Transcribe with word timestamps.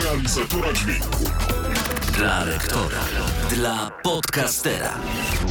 realizatora 0.00 0.72
dźwięku. 0.72 1.24
Dla 2.16 2.44
lektora. 2.44 3.00
Dla 3.50 3.90
podcastera. 4.02 4.94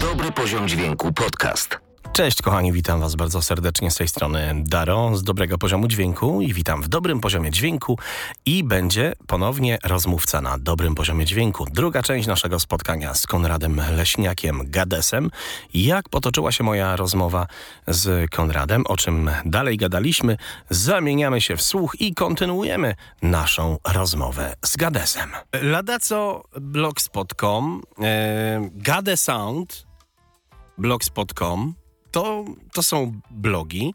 Dobry 0.02 0.32
poziom 0.32 0.68
dźwięku 0.68 1.14
podcast. 1.14 1.85
Cześć 2.16 2.42
kochani, 2.42 2.72
witam 2.72 3.00
was 3.00 3.16
bardzo 3.16 3.42
serdecznie 3.42 3.92
z 3.92 3.96
tej 3.96 4.08
strony 4.08 4.54
Daro 4.66 5.18
z 5.18 5.24
dobrego 5.24 5.58
poziomu 5.58 5.88
dźwięku 5.88 6.42
i 6.42 6.54
witam 6.54 6.82
w 6.82 6.88
dobrym 6.88 7.20
poziomie 7.20 7.52
dźwięku 7.52 8.00
i 8.46 8.64
będzie 8.64 9.14
ponownie 9.28 9.78
rozmówca 9.84 10.42
na 10.42 10.58
dobrym 10.58 10.96
poziomie 10.96 11.26
dźwięku. 11.26 11.66
Druga 11.72 12.04
część 12.04 12.28
naszego 12.28 12.60
spotkania 12.60 13.14
z 13.14 13.28
Konradem 13.28 13.82
Leśniakiem 13.96 14.62
Gadesem. 14.64 15.32
Jak 15.74 16.10
potoczyła 16.10 16.52
się 16.52 16.64
moja 16.64 16.96
rozmowa 16.96 17.48
z 17.88 18.32
Konradem, 18.32 18.84
o 18.88 18.98
czym 18.98 19.32
dalej 19.46 19.78
gadaliśmy, 19.78 20.38
zamieniamy 20.70 21.42
się 21.42 21.58
w 21.58 21.62
słuch 21.62 21.96
i 22.00 22.14
kontynuujemy 22.14 22.96
naszą 23.22 23.78
rozmowę 23.94 24.56
z 24.66 24.78
Gadesem. 24.78 25.30
Ladaco 25.62 26.44
blogspot.com, 26.62 27.82
e, 28.02 28.70
Gadesound 28.74 29.86
blogspot.com 30.78 31.85
to, 32.16 32.46
to 32.74 32.84
są 32.84 33.20
blogi. 33.32 33.94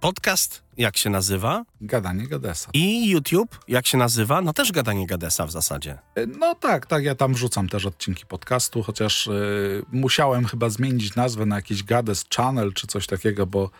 Podcast, 0.00 0.62
jak 0.76 0.96
się 0.96 1.10
nazywa? 1.10 1.64
Gadanie 1.80 2.26
Gadesa. 2.26 2.70
I 2.74 3.10
YouTube, 3.10 3.58
jak 3.68 3.86
się 3.86 3.98
nazywa? 3.98 4.40
No 4.40 4.52
też 4.52 4.72
gadanie 4.72 5.06
Gadesa 5.06 5.46
w 5.46 5.50
zasadzie. 5.50 5.98
E, 6.14 6.26
No 6.26 6.54
tak, 6.54 6.86
tak, 6.86 7.04
ja 7.04 7.14
tam 7.14 7.34
wrzucam 7.34 7.68
też 7.68 7.86
odcinki 7.86 8.26
podcastu, 8.26 8.82
chociaż 8.82 9.26
y, 9.26 9.82
musiałem 9.92 10.44
chyba 10.44 10.70
zmienić 10.70 11.14
nazwę 11.14 11.46
na 11.46 11.56
jakiś 11.56 11.82
Gades 11.82 12.24
Channel 12.36 12.72
czy 12.72 12.86
coś 12.86 13.06
takiego, 13.06 13.46
bo 13.46 13.70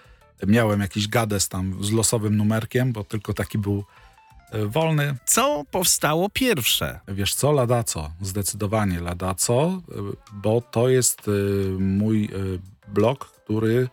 miałem 0.46 0.80
jakiś 0.80 1.09
Gades 1.09 1.48
tam 1.48 1.84
z 1.84 1.92
losowym 1.92 2.37
numerkiem, 2.37 2.92
bo 2.92 3.04
tylko 3.04 3.34
taki 3.34 3.59
był 3.59 3.84
y, 4.54 4.66
wolny. 4.66 5.16
Co 5.26 5.65
powstało 5.70 6.29
pierwsze? 6.30 7.01
Wiesz 7.09 7.34
co, 7.34 7.52
Ladaco, 7.52 8.10
zdecydowanie 8.20 9.01
Ladaco, 9.01 9.82
y, 9.88 10.16
bo 10.32 10.60
to 10.60 10.88
jest 10.88 11.30
mój 11.79 12.29
blog, 12.95 13.27
który 13.27 13.89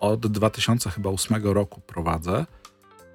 od 0.00 0.26
2008 0.26 1.44
roku 1.44 1.80
prowadzę. 1.80 2.46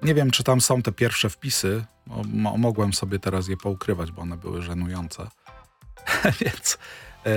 Nie 0.02 0.14
wiem, 0.14 0.30
czy 0.30 0.44
tam 0.44 0.60
są 0.60 0.82
te 0.82 0.92
pierwsze 0.92 1.30
wpisy. 1.30 1.84
Mo- 2.06 2.22
mo- 2.32 2.56
mogłem 2.56 2.92
sobie 2.92 3.18
teraz 3.18 3.48
je 3.48 3.56
poukrywać, 3.56 4.12
bo 4.12 4.22
one 4.22 4.36
były 4.36 4.62
żenujące. 4.62 5.26
Więc 6.40 6.78
e, 7.24 7.30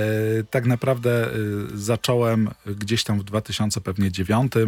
tak 0.50 0.66
naprawdę 0.66 1.26
e, 1.26 1.30
zacząłem 1.74 2.50
gdzieś 2.66 3.04
tam 3.04 3.18
w 3.20 3.24
2009 3.24 4.56
e, 4.56 4.66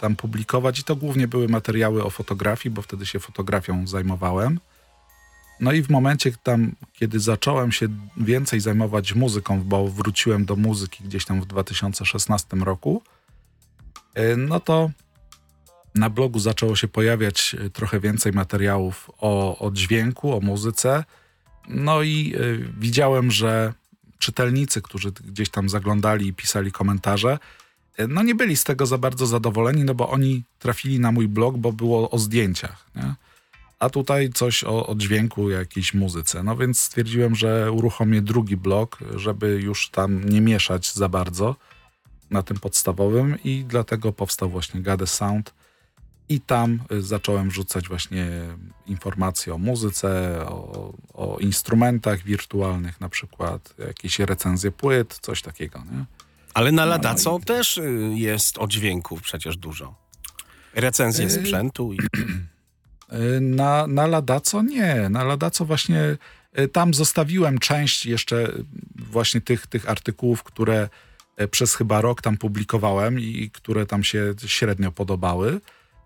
tam 0.00 0.16
publikować 0.16 0.78
i 0.78 0.84
to 0.84 0.96
głównie 0.96 1.28
były 1.28 1.48
materiały 1.48 2.04
o 2.04 2.10
fotografii, 2.10 2.74
bo 2.74 2.82
wtedy 2.82 3.06
się 3.06 3.20
fotografią 3.20 3.86
zajmowałem. 3.86 4.60
No 5.60 5.72
i 5.72 5.82
w 5.82 5.90
momencie 5.90 6.32
tam, 6.42 6.72
kiedy 6.92 7.20
zacząłem 7.20 7.72
się 7.72 7.88
więcej 8.16 8.60
zajmować 8.60 9.14
muzyką, 9.14 9.62
bo 9.64 9.88
wróciłem 9.88 10.44
do 10.44 10.56
muzyki 10.56 11.04
gdzieś 11.04 11.24
tam 11.24 11.40
w 11.40 11.46
2016 11.46 12.56
roku, 12.56 13.02
e, 14.14 14.36
no 14.36 14.60
to 14.60 14.90
na 15.94 16.10
blogu 16.10 16.38
zaczęło 16.38 16.76
się 16.76 16.88
pojawiać 16.88 17.56
e, 17.58 17.70
trochę 17.70 18.00
więcej 18.00 18.32
materiałów 18.32 19.10
o, 19.18 19.58
o 19.58 19.70
dźwięku, 19.70 20.36
o 20.36 20.40
muzyce. 20.40 21.04
No 21.68 22.02
i 22.02 22.34
y, 22.36 22.72
widziałem, 22.78 23.30
że 23.30 23.72
czytelnicy, 24.18 24.82
którzy 24.82 25.12
gdzieś 25.12 25.48
tam 25.48 25.68
zaglądali 25.68 26.26
i 26.26 26.34
pisali 26.34 26.72
komentarze, 26.72 27.38
no 28.08 28.22
nie 28.22 28.34
byli 28.34 28.56
z 28.56 28.64
tego 28.64 28.86
za 28.86 28.98
bardzo 28.98 29.26
zadowoleni, 29.26 29.84
no 29.84 29.94
bo 29.94 30.10
oni 30.10 30.42
trafili 30.58 31.00
na 31.00 31.12
mój 31.12 31.28
blog, 31.28 31.56
bo 31.56 31.72
było 31.72 32.10
o 32.10 32.18
zdjęciach, 32.18 32.86
nie? 32.96 33.14
A 33.78 33.90
tutaj 33.90 34.30
coś 34.34 34.64
o, 34.64 34.86
o 34.86 34.94
dźwięku, 34.94 35.50
jakiejś 35.50 35.94
muzyce. 35.94 36.42
No 36.42 36.56
więc 36.56 36.80
stwierdziłem, 36.80 37.34
że 37.34 37.72
uruchomię 37.72 38.22
drugi 38.22 38.56
blog, 38.56 38.98
żeby 39.16 39.48
już 39.62 39.88
tam 39.90 40.24
nie 40.28 40.40
mieszać 40.40 40.92
za 40.94 41.08
bardzo 41.08 41.56
na 42.30 42.42
tym 42.42 42.56
podstawowym 42.56 43.38
i 43.44 43.64
dlatego 43.68 44.12
powstał 44.12 44.50
właśnie 44.50 44.80
Gade 44.82 45.06
Sound. 45.06 45.54
I 46.28 46.40
tam 46.40 46.80
y, 46.92 47.02
zacząłem 47.02 47.50
wrzucać 47.50 47.88
właśnie 47.88 48.26
informacje 48.86 49.54
o 49.54 49.58
muzyce, 49.58 50.40
o, 50.48 50.92
o 51.14 51.38
instrumentach 51.38 52.22
wirtualnych, 52.22 53.00
na 53.00 53.08
przykład 53.08 53.74
jakieś 53.78 54.18
recenzje 54.18 54.70
płyt, 54.72 55.18
coś 55.22 55.42
takiego. 55.42 55.78
Nie? 55.92 56.04
Ale 56.54 56.72
na 56.72 56.82
No, 56.84 56.88
Ladaco 56.90 57.38
i- 57.38 57.44
też 57.44 57.78
y, 57.78 58.12
jest 58.14 58.58
o 58.58 58.66
dźwięku 58.68 59.16
przecież 59.22 59.56
dużo. 59.56 59.94
Recenzje 60.74 61.26
Y- 61.26 61.30
sprzętu 61.30 61.92
i... 61.92 61.98
Y, 63.12 63.40
Na, 63.40 63.86
na 63.86 64.06
Ladaco 64.06 64.62
nie. 64.62 65.08
Na 65.08 65.24
Ladaco 65.24 65.64
właśnie 65.64 66.16
y, 66.58 66.68
tam 66.68 66.94
zostawiłem 66.94 67.58
część 67.58 68.06
jeszcze 68.06 68.36
y, 68.36 68.64
właśnie 68.96 69.40
tych, 69.40 69.66
tych 69.66 69.88
artykułów, 69.90 70.42
które 70.42 70.88
przez 71.50 71.74
chyba 71.74 72.00
rok 72.00 72.22
tam 72.22 72.36
publikowałem 72.36 73.20
i 73.20 73.50
które 73.50 73.86
tam 73.86 74.04
się 74.04 74.34
średnio 74.46 74.92
podobały. 74.92 75.60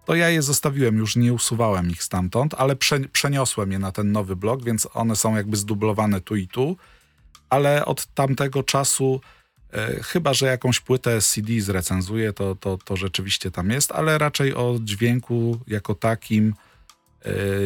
To 0.04 0.14
ja 0.14 0.30
je 0.30 0.42
zostawiłem, 0.42 0.96
już 0.96 1.16
nie 1.16 1.32
usuwałem 1.32 1.90
ich 1.90 2.02
stamtąd, 2.02 2.54
ale 2.54 2.76
prze, 2.76 3.00
przeniosłem 3.00 3.72
je 3.72 3.78
na 3.78 3.92
ten 3.92 4.12
nowy 4.12 4.36
blog, 4.36 4.64
więc 4.64 4.88
one 4.94 5.16
są 5.16 5.36
jakby 5.36 5.56
zdublowane 5.56 6.20
tu 6.20 6.36
i 6.36 6.48
tu. 6.48 6.76
Ale 7.50 7.84
od 7.84 8.06
tamtego 8.06 8.62
czasu, 8.62 9.20
e, 9.72 10.02
chyba 10.02 10.34
że 10.34 10.46
jakąś 10.46 10.80
płytę 10.80 11.20
CD 11.20 11.60
zrecenzuję, 11.60 12.32
to, 12.32 12.54
to, 12.54 12.78
to 12.84 12.96
rzeczywiście 12.96 13.50
tam 13.50 13.70
jest, 13.70 13.92
ale 13.92 14.18
raczej 14.18 14.54
o 14.54 14.78
dźwięku 14.80 15.60
jako 15.66 15.94
takim 15.94 16.48
e, 16.48 16.54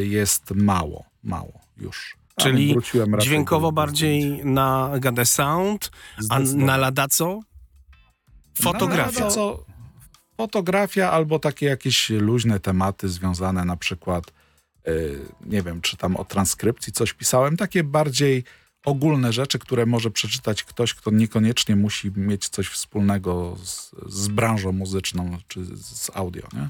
jest 0.02 0.50
mało, 0.50 1.04
mało 1.22 1.60
już. 1.76 2.16
Czyli 2.40 2.76
dźwiękowo 3.18 3.72
bardziej 3.72 4.44
na 4.44 4.90
Gade 5.00 5.26
Sound, 5.26 5.90
a 6.30 6.38
na 6.38 6.76
Ladaco 6.76 7.40
fotografia. 8.62 9.20
No, 9.20 9.30
co, 9.30 9.64
fotografia 10.36 11.10
albo 11.10 11.38
takie 11.38 11.66
jakieś 11.66 12.10
luźne 12.10 12.60
tematy 12.60 13.08
związane 13.08 13.64
na 13.64 13.76
przykład, 13.76 14.32
y, 14.88 15.18
nie 15.46 15.62
wiem, 15.62 15.80
czy 15.80 15.96
tam 15.96 16.16
o 16.16 16.24
transkrypcji 16.24 16.92
coś 16.92 17.12
pisałem, 17.12 17.56
takie 17.56 17.84
bardziej 17.84 18.44
ogólne 18.84 19.32
rzeczy, 19.32 19.58
które 19.58 19.86
może 19.86 20.10
przeczytać 20.10 20.64
ktoś, 20.64 20.94
kto 20.94 21.10
niekoniecznie 21.10 21.76
musi 21.76 22.12
mieć 22.16 22.48
coś 22.48 22.68
wspólnego 22.68 23.56
z, 23.64 23.90
z 24.06 24.28
branżą 24.28 24.72
muzyczną 24.72 25.38
czy 25.48 25.64
z 25.76 26.10
audio, 26.14 26.48
nie? 26.52 26.68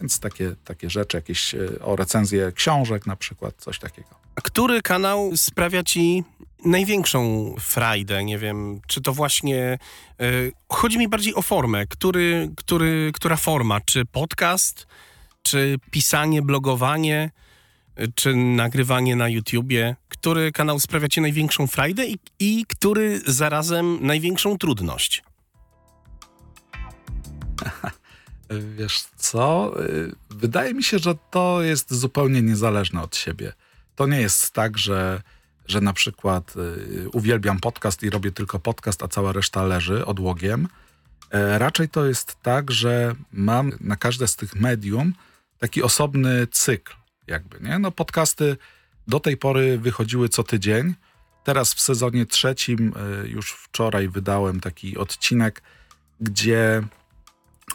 Więc 0.00 0.20
takie, 0.20 0.54
takie 0.64 0.90
rzeczy, 0.90 1.16
jakieś 1.16 1.54
y, 1.54 1.82
o 1.82 1.96
recenzję 1.96 2.52
książek 2.52 3.06
na 3.06 3.16
przykład, 3.16 3.54
coś 3.58 3.78
takiego. 3.78 4.08
A 4.34 4.40
Który 4.40 4.82
kanał 4.82 5.36
sprawia 5.36 5.82
ci 5.82 6.24
największą 6.64 7.54
frajdę? 7.60 8.24
Nie 8.24 8.38
wiem, 8.38 8.80
czy 8.86 9.00
to 9.00 9.12
właśnie... 9.12 9.78
y, 10.22 10.52
chodzi 10.68 10.98
mi 10.98 11.08
bardziej 11.08 11.34
o 11.34 11.42
formę. 11.42 11.86
Który, 11.86 12.50
który, 12.56 13.10
która 13.14 13.36
forma? 13.36 13.80
Czy 13.80 14.04
podcast, 14.04 14.86
czy 15.42 15.76
pisanie, 15.90 16.42
blogowanie, 16.42 17.30
y, 18.00 18.12
czy 18.14 18.34
nagrywanie 18.34 19.16
na 19.16 19.28
YouTubie? 19.28 19.96
Który 20.08 20.52
kanał 20.52 20.80
sprawia 20.80 21.08
ci 21.08 21.20
największą 21.20 21.66
frajdę 21.66 22.06
i, 22.06 22.18
i 22.38 22.64
który 22.68 23.20
zarazem 23.26 23.98
największą 24.00 24.58
trudność? 24.58 25.22
Wiesz 28.50 29.04
co? 29.16 29.74
Y, 29.84 30.12
Wydaje 30.30 30.74
mi 30.74 30.84
się, 30.84 30.98
że 30.98 31.14
to 31.30 31.62
jest 31.62 31.94
zupełnie 31.94 32.42
niezależne 32.42 33.02
od 33.02 33.16
siebie. 33.16 33.52
To 33.96 34.06
nie 34.06 34.20
jest 34.20 34.50
tak, 34.50 34.78
że, 34.78 35.22
że 35.66 35.80
na 35.80 35.92
przykład 35.92 36.54
y, 36.56 37.08
uwielbiam 37.12 37.60
podcast 37.60 38.02
i 38.02 38.10
robię 38.10 38.32
tylko 38.32 38.58
podcast, 38.58 39.02
a 39.02 39.08
cała 39.08 39.32
reszta 39.32 39.62
leży 39.62 40.06
odłogiem. 40.06 40.68
E, 41.30 41.58
Raczej 41.58 41.88
to 41.88 42.06
jest 42.06 42.36
tak, 42.42 42.70
że 42.70 43.14
mam 43.32 43.72
na 43.80 43.96
każde 43.96 44.28
z 44.28 44.36
tych 44.36 44.54
medium 44.54 45.14
taki 45.58 45.82
osobny 45.82 46.46
cykl, 46.46 46.94
jakby, 47.26 47.60
nie? 47.60 47.78
No 47.78 47.90
podcasty 47.90 48.56
do 49.08 49.20
tej 49.20 49.36
pory 49.36 49.78
wychodziły 49.78 50.28
co 50.28 50.42
tydzień. 50.42 50.94
Teraz 51.44 51.74
w 51.74 51.80
sezonie 51.80 52.26
trzecim, 52.26 52.92
y, 53.24 53.28
już 53.28 53.52
wczoraj 53.52 54.08
wydałem 54.08 54.60
taki 54.60 54.98
odcinek, 54.98 55.62
gdzie 56.20 56.82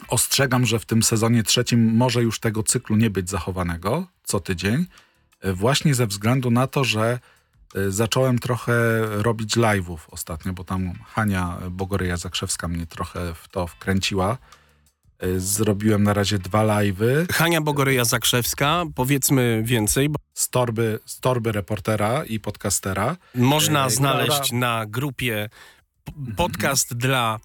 ostrzegam, 0.08 0.66
że 0.66 0.80
w 0.80 0.86
tym 0.86 1.04
sezonie 1.04 1.44
trzecim 1.44 1.96
może 1.96 2.22
już 2.24 2.40
tego 2.40 2.64
cyklu 2.64 2.96
nie 2.96 3.10
być 3.10 3.30
zachowanego 3.30 4.08
co 4.24 4.40
tydzień, 4.40 4.86
e, 5.42 5.54
właśnie 5.54 5.96
ze 5.96 6.08
względu 6.08 6.52
na 6.52 6.68
to, 6.68 6.84
że 6.84 7.20
e, 7.76 7.92
zacząłem 7.92 8.40
trochę 8.40 8.74
robić 9.06 9.56
live'ów 9.58 9.98
ostatnio, 10.12 10.54
bo 10.54 10.64
tam 10.64 10.94
Hania 11.06 11.58
Bogoryja 11.72 12.18
Zakrzewska 12.18 12.68
mnie 12.68 12.86
trochę 12.88 13.34
w 13.36 13.48
to 13.48 13.68
wkręciła. 13.68 14.38
E, 15.20 15.40
Zrobiłem 15.40 16.04
na 16.04 16.14
razie 16.14 16.40
dwa 16.40 16.64
live'y 16.64 17.34
Hania 17.34 17.62
Bogoryja 17.62 18.06
Zakrzewska, 18.06 18.84
powiedzmy 18.96 19.62
więcej, 19.66 20.10
bo 20.10 20.16
z 20.34 20.50
torby, 20.50 21.00
z 21.06 21.20
torby 21.20 21.52
reportera 21.52 22.24
i 22.26 22.40
podcastera. 22.40 23.16
można 23.36 23.86
E, 23.86 23.90
znaleźć 23.90 24.32
Klara- 24.52 24.54
na 24.60 24.86
grupie 24.86 25.50
p- 26.04 26.12
podcast 26.38 26.94
dla 26.94 27.40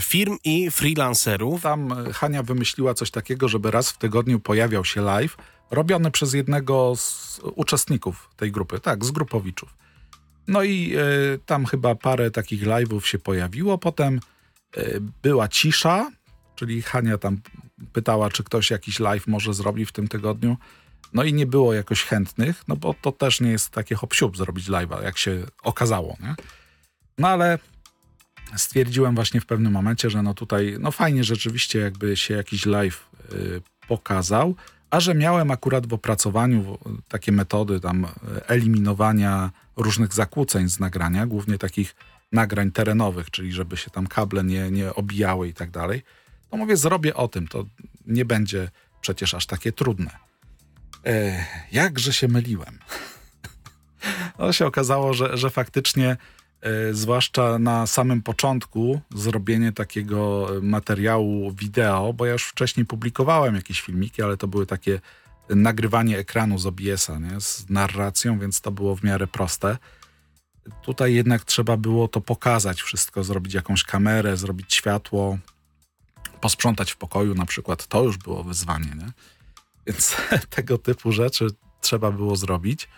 firm 0.00 0.36
i 0.44 0.70
freelancerów. 0.70 1.62
Tam 1.62 1.92
e, 1.92 2.12
Hania 2.12 2.42
wymyśliła 2.42 2.94
coś 2.94 3.10
takiego, 3.10 3.48
żeby 3.48 3.70
raz 3.70 3.90
w 3.90 3.98
tygodniu 3.98 4.40
pojawiał 4.40 4.84
się 4.84 5.00
live 5.00 5.36
robiony 5.70 6.10
przez 6.10 6.34
jednego 6.34 6.92
z 6.96 7.40
uczestników 7.54 8.30
tej 8.36 8.52
grupy, 8.52 8.80
tak, 8.80 9.04
z 9.04 9.10
grupowiczów. 9.10 9.74
No 10.48 10.62
i 10.62 10.92
y, 11.34 11.38
tam 11.46 11.66
chyba 11.66 11.94
parę 11.94 12.30
takich 12.30 12.62
live'ów 12.62 13.00
się 13.00 13.18
pojawiło. 13.18 13.78
Potem 13.78 14.20
y, 14.78 15.00
była 15.22 15.48
cisza, 15.48 16.10
czyli 16.56 16.82
Hania 16.82 17.18
tam 17.18 17.40
pytała, 17.92 18.30
czy 18.30 18.44
ktoś 18.44 18.70
jakiś 18.70 19.00
live 19.00 19.26
może 19.26 19.54
zrobi 19.54 19.86
w 19.86 19.92
tym 19.92 20.08
tygodniu. 20.08 20.56
No 21.12 21.24
i 21.24 21.32
nie 21.32 21.46
było 21.46 21.74
jakoś 21.74 22.02
chętnych, 22.02 22.64
no 22.68 22.76
bo 22.76 22.94
to 23.02 23.12
też 23.12 23.40
nie 23.40 23.50
jest 23.50 23.70
takie 23.70 23.94
hop 23.94 24.14
zrobić 24.34 24.68
live'a, 24.68 25.02
jak 25.02 25.18
się 25.18 25.46
okazało, 25.62 26.16
nie? 26.20 26.34
No 27.18 27.28
ale 27.28 27.58
stwierdziłem 28.56 29.14
właśnie 29.14 29.40
w 29.40 29.46
pewnym 29.46 29.72
momencie, 29.72 30.10
że 30.10 30.22
no 30.22 30.34
tutaj, 30.34 30.76
no 30.80 30.90
fajnie 30.90 31.24
rzeczywiście 31.24 31.78
jakby 31.78 32.16
się 32.16 32.34
jakiś 32.34 32.66
live 32.66 33.08
y, 33.32 33.62
pokazał, 33.88 34.54
a 34.90 35.00
że 35.00 35.14
miałem 35.14 35.50
akurat 35.50 35.86
w 35.86 35.92
opracowaniu 35.92 36.78
takie 37.08 37.32
metody 37.32 37.80
tam 37.80 38.04
y, 38.04 38.08
eliminowania 38.46 39.50
różnych 39.76 40.14
zakłóceń 40.14 40.68
z 40.68 40.80
nagrania, 40.80 41.26
głównie 41.26 41.58
takich 41.58 41.94
nagrań 42.32 42.70
terenowych, 42.70 43.30
czyli 43.30 43.52
żeby 43.52 43.76
się 43.76 43.90
tam 43.90 44.06
kable 44.06 44.44
nie, 44.44 44.70
nie 44.70 44.94
obijały 44.94 45.48
i 45.48 45.54
tak 45.54 45.70
dalej, 45.70 46.02
to 46.50 46.56
mówię, 46.56 46.76
zrobię 46.76 47.14
o 47.14 47.28
tym, 47.28 47.48
to 47.48 47.64
nie 48.06 48.24
będzie 48.24 48.70
przecież 49.00 49.34
aż 49.34 49.46
takie 49.46 49.72
trudne. 49.72 50.10
E, 51.06 51.44
jakże 51.72 52.12
się 52.12 52.28
myliłem. 52.28 52.78
no 54.38 54.52
się 54.52 54.66
okazało, 54.66 55.14
że, 55.14 55.36
że 55.36 55.50
faktycznie 55.50 56.16
E, 56.16 56.16
zwłaszcza 56.92 57.58
na 57.58 57.86
samym 57.86 58.22
początku 58.22 59.00
zrobienie 59.14 59.72
takiego 59.72 60.48
materiału 60.62 61.52
wideo, 61.52 62.12
bo 62.12 62.26
ja 62.26 62.32
już 62.32 62.44
wcześniej 62.44 62.86
publikowałem 62.86 63.54
jakieś 63.54 63.80
filmiki, 63.80 64.22
ale 64.22 64.36
to 64.36 64.48
były 64.48 64.66
takie 64.66 65.00
nagrywanie 65.48 66.18
ekranu 66.18 66.58
z 66.58 66.66
OBS-a, 66.66 67.18
nie? 67.18 67.40
z 67.40 67.70
narracją, 67.70 68.38
więc 68.38 68.60
to 68.60 68.70
było 68.70 68.96
w 68.96 69.04
miarę 69.04 69.26
proste. 69.26 69.78
Tutaj 70.82 71.14
jednak 71.14 71.44
trzeba 71.44 71.76
było 71.76 72.08
to 72.08 72.20
pokazać 72.20 72.82
wszystko, 72.82 73.24
zrobić 73.24 73.54
jakąś 73.54 73.84
kamerę, 73.84 74.36
zrobić 74.36 74.74
światło, 74.74 75.38
posprzątać 76.40 76.92
w 76.92 76.96
pokoju 76.96 77.34
na 77.34 77.46
przykład. 77.46 77.86
To 77.86 78.02
już 78.02 78.18
było 78.18 78.44
wyzwanie, 78.44 78.92
nie? 78.96 79.12
Więc 79.86 80.16
tego 80.56 80.78
typu 80.78 81.12
rzeczy 81.12 81.46
trzeba 81.80 82.10
było 82.10 82.36
zrobić. 82.36 82.88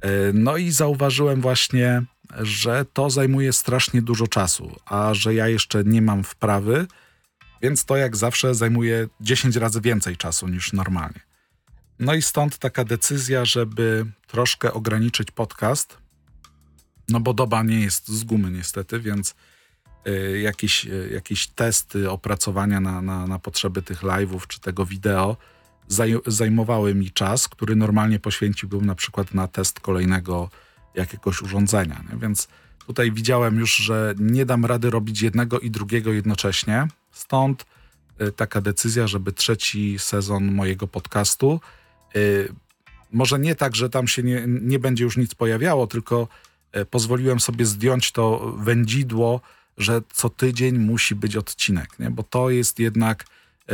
E, 0.00 0.08
no 0.34 0.56
i 0.56 0.70
zauważyłem 0.70 1.40
właśnie, 1.40 2.02
że 2.40 2.84
to 2.92 3.10
zajmuje 3.10 3.52
strasznie 3.52 4.02
dużo 4.02 4.26
czasu, 4.28 4.76
a 4.84 5.14
że 5.14 5.34
ja 5.34 5.48
jeszcze 5.48 5.84
nie 5.84 6.02
mam 6.02 6.24
wprawy, 6.24 6.86
więc 7.62 7.84
to 7.84 7.96
jak 7.96 8.16
zawsze 8.16 8.54
zajmuje 8.54 9.08
10 9.20 9.56
razy 9.56 9.80
więcej 9.80 10.16
czasu 10.16 10.48
niż 10.48 10.72
normalnie. 10.72 11.20
No 11.98 12.14
i 12.14 12.22
stąd 12.22 12.58
taka 12.58 12.84
decyzja, 12.84 13.44
żeby 13.44 14.06
troszkę 14.26 14.72
ograniczyć 14.72 15.30
podcast, 15.30 15.98
no 17.08 17.20
bo 17.20 17.34
doba 17.34 17.62
nie 17.62 17.80
jest 17.80 18.08
z 18.08 18.24
gumy 18.24 18.50
niestety, 18.50 19.00
więc 19.00 19.34
y, 20.06 20.40
jakieś, 20.40 20.86
y, 20.86 21.10
jakieś 21.12 21.46
testy, 21.46 22.10
opracowania 22.10 22.80
na, 22.80 23.02
na, 23.02 23.26
na 23.26 23.38
potrzeby 23.38 23.82
tych 23.82 24.02
live'ów 24.02 24.46
czy 24.46 24.60
tego 24.60 24.86
wideo 24.86 25.36
zaj 25.88 26.14
zajmowały 26.26 26.94
mi 26.94 27.10
czas, 27.10 27.48
który 27.48 27.76
normalnie 27.76 28.18
poświęciłbym 28.18 28.86
na 28.86 28.94
przykład 28.94 29.34
na 29.34 29.48
test 29.48 29.80
kolejnego 29.80 30.50
jakiegoś 30.94 31.42
urządzenia. 31.42 32.04
Nie? 32.12 32.18
Więc 32.18 32.48
tutaj 32.86 33.12
widziałem 33.12 33.58
już, 33.58 33.76
że 33.76 34.14
nie 34.18 34.46
dam 34.46 34.64
rady 34.64 34.90
robić 34.90 35.22
jednego 35.22 35.60
i 35.60 35.70
drugiego 35.70 36.12
jednocześnie. 36.12 36.88
Stąd 37.10 37.66
y, 38.20 38.32
taka 38.32 38.60
decyzja, 38.60 39.06
żeby 39.06 39.32
trzeci 39.32 39.98
sezon 39.98 40.52
mojego 40.52 40.88
podcastu, 40.88 41.60
y, 42.16 42.52
może 43.12 43.38
nie 43.38 43.54
tak, 43.54 43.76
że 43.76 43.90
tam 43.90 44.08
się 44.08 44.22
nie, 44.22 44.44
nie 44.46 44.78
będzie 44.78 45.04
już 45.04 45.16
nic 45.16 45.34
pojawiało, 45.34 45.86
tylko 45.86 46.28
y, 46.76 46.84
pozwoliłem 46.84 47.40
sobie 47.40 47.66
zdjąć 47.66 48.12
to 48.12 48.54
wędzidło, 48.58 49.40
że 49.78 50.02
co 50.12 50.30
tydzień 50.30 50.78
musi 50.78 51.14
być 51.14 51.36
odcinek, 51.36 51.98
nie? 51.98 52.10
bo 52.10 52.22
to 52.22 52.50
jest 52.50 52.78
jednak 52.78 53.24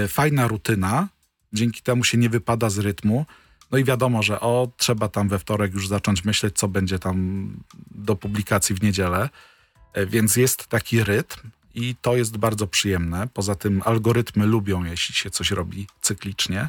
fajna 0.09 0.49
rutyna, 0.49 1.09
dzięki 1.53 1.83
temu 1.83 2.05
się 2.05 2.19
nie 2.19 2.29
wypada 2.29 2.71
z 2.71 2.79
rytmu. 2.79 3.27
No 3.71 3.79
i 3.79 3.85
wiadomo, 3.85 4.23
że 4.23 4.41
o, 4.41 4.69
trzeba 4.77 5.09
tam 5.09 5.29
we 5.29 5.39
wtorek 5.39 5.75
już 5.75 5.89
zacząć 5.89 6.25
myśleć, 6.25 6.57
co 6.57 6.69
będzie 6.69 6.99
tam 6.99 7.51
do 7.91 8.17
publikacji 8.17 8.75
w 8.75 8.83
niedzielę. 8.83 9.29
E, 9.93 10.07
więc 10.07 10.37
jest 10.37 10.67
taki 10.67 11.05
rytm 11.05 11.51
i 11.75 11.97
to 12.03 12.17
jest 12.17 12.37
bardzo 12.37 12.67
przyjemne. 12.67 13.29
Poza 13.35 13.55
tym 13.55 13.83
algorytmy 13.85 14.47
lubią, 14.47 14.85
jeśli 14.85 15.15
się 15.15 15.31
coś 15.31 15.51
robi 15.51 15.87
cyklicznie, 16.01 16.69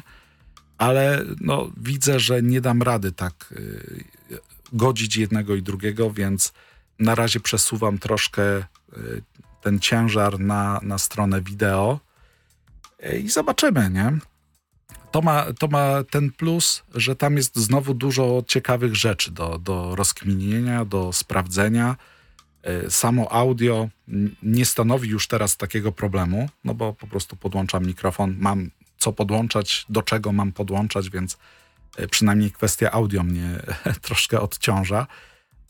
ale 0.78 1.24
no, 1.40 1.70
widzę, 1.76 2.20
że 2.20 2.42
nie 2.42 2.60
dam 2.60 2.82
rady 2.82 3.12
tak 3.12 3.52
y, 3.52 4.04
godzić 4.72 5.16
jednego 5.16 5.54
i 5.54 5.62
drugiego, 5.62 6.10
więc 6.10 6.52
na 6.98 7.14
razie 7.14 7.40
przesuwam 7.40 7.98
troszkę 7.98 8.58
y, 8.58 8.62
ten 9.62 9.80
ciężar 9.80 10.40
na, 10.40 10.80
na 10.82 10.98
stronę 10.98 11.40
wideo 11.40 12.00
i 13.22 13.28
zobaczymy, 13.28 13.90
nie? 13.90 14.18
To 15.10 15.22
ma, 15.22 15.46
to 15.58 15.68
ma 15.68 16.04
ten 16.10 16.30
plus, 16.30 16.82
że 16.94 17.16
tam 17.16 17.36
jest 17.36 17.56
znowu 17.56 17.94
dużo 17.94 18.42
ciekawych 18.46 18.96
rzeczy 18.96 19.30
do, 19.30 19.58
do 19.58 19.96
rozkminienia, 19.96 20.84
do 20.84 21.12
sprawdzenia. 21.12 21.96
E, 22.62 22.90
samo 22.90 23.32
audio 23.32 23.88
nie 24.42 24.64
stanowi 24.64 25.08
już 25.08 25.28
teraz 25.28 25.56
takiego 25.56 25.92
problemu, 25.92 26.48
no 26.64 26.74
bo 26.74 26.92
po 26.92 27.06
prostu 27.06 27.36
podłączam 27.36 27.86
mikrofon, 27.86 28.36
mam 28.38 28.70
co 28.98 29.12
podłączać, 29.12 29.86
do 29.88 30.02
czego 30.02 30.32
mam 30.32 30.52
podłączać, 30.52 31.10
więc 31.10 31.38
e, 31.96 32.08
przynajmniej 32.08 32.50
kwestia 32.50 32.90
audio 32.90 33.22
mnie 33.22 33.62
troszkę 34.02 34.40
odciąża 34.40 35.06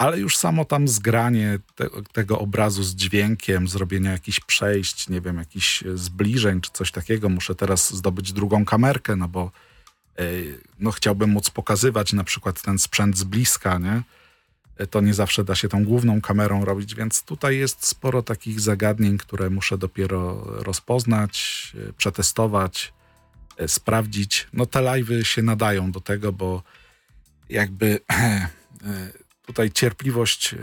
ale 0.01 0.19
już 0.19 0.37
samo 0.37 0.65
tam 0.65 0.89
zgranie 0.89 1.59
te, 1.75 1.87
tego 2.13 2.39
obrazu 2.39 2.83
z 2.83 2.95
dźwiękiem, 2.95 3.69
zrobienie 3.69 4.09
jakichś 4.09 4.41
przejść, 4.41 5.09
nie 5.09 5.21
wiem, 5.21 5.37
jakichś 5.37 5.85
zbliżeń 5.95 6.61
czy 6.61 6.71
coś 6.73 6.93
takiego. 6.93 7.29
Muszę 7.29 7.55
teraz 7.55 7.95
zdobyć 7.95 8.33
drugą 8.33 8.65
kamerkę, 8.65 9.17
no 9.17 9.29
bo 9.29 9.51
yy, 10.19 10.61
no 10.79 10.91
chciałbym 10.91 11.31
móc 11.31 11.51
pokazywać 11.51 12.13
na 12.13 12.25
przykład 12.25 12.63
ten 12.63 12.79
sprzęt 12.79 13.19
z 13.19 13.25
bliska, 13.25 13.79
nie? 13.79 14.03
E, 14.77 14.87
to 14.87 15.01
nie 15.01 15.15
zawsze 15.15 15.45
da 15.45 15.55
się 15.55 15.69
tą 15.69 15.85
główną 15.85 16.21
kamerą 16.21 16.65
robić, 16.65 16.95
więc 16.95 17.23
tutaj 17.23 17.59
jest 17.59 17.87
sporo 17.87 18.23
takich 18.23 18.61
zagadnień, 18.61 19.19
które 19.19 19.51
muszę 19.51 19.79
dopiero 19.79 20.45
rozpoznać, 20.45 21.67
przetestować, 21.97 22.93
sprawdzić. 23.67 24.49
No 24.53 24.67
te 24.67 24.79
live'y 24.79 25.23
się 25.23 25.43
nadają 25.43 25.93
do 25.93 26.01
tego, 26.01 26.33
bo 26.33 26.63
jakby 27.49 28.01
tutaj 29.47 29.71
cierpliwość 29.71 30.55
e, 30.55 30.59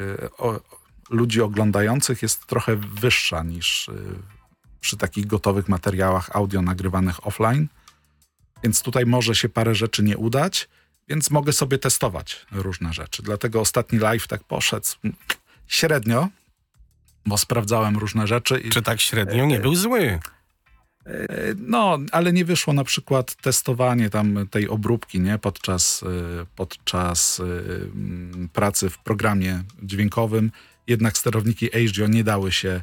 ludzi 1.10 1.42
oglądających 1.42 2.22
jest 2.22 2.46
trochę 2.46 2.76
wyższa 2.76 3.44
niż 3.44 3.90
e, 3.90 3.94
przy 4.80 4.98
takich 4.98 5.28
gotowych 5.28 5.70
materiałach 5.70 6.36
audio 6.36 6.62
nagrywanych 6.62 7.28
offline. 7.28 7.68
Więc 8.64 8.82
tutaj 8.82 9.06
może 9.06 9.36
się 9.36 9.50
parę 9.50 9.76
rzeczy 9.76 10.04
nie 10.04 10.18
udać, 10.18 10.70
więc 11.08 11.32
mogę 11.32 11.54
sobie 11.54 11.78
testować 11.78 12.46
różne 12.52 12.94
rzeczy. 12.94 13.24
Dlatego 13.24 13.62
ostatni 13.62 14.00
live 14.00 14.28
tak 14.28 14.44
poszedł 14.44 14.88
średnio, 15.68 16.30
bo 17.26 17.38
sprawdzałem 17.38 17.98
różne 17.98 18.28
rzeczy. 18.28 18.70
Czy 18.70 18.82
tak 18.82 19.02
średnio 19.02 19.46
nie 19.46 19.60
był 19.60 19.76
zły? 19.76 20.20
No, 21.58 22.00
ale 22.12 22.34
nie 22.34 22.46
wyszło 22.46 22.74
na 22.74 22.84
przykład 22.84 23.36
testowanie 23.36 24.10
tam 24.10 24.48
tej 24.52 24.70
obróbki, 24.70 25.20
nie? 25.20 25.38
Podczas, 25.38 26.04
y, 26.04 26.06
podczas 26.56 27.40
mm, 27.40 28.50
pracy 28.54 28.90
w 28.90 28.98
programie 28.98 29.64
dźwiękowym. 29.84 30.52
Jednak 30.88 31.18
sterowniki 31.18 31.68
HDO 31.68 32.08
nie 32.08 32.24
dały 32.24 32.52
się 32.52 32.82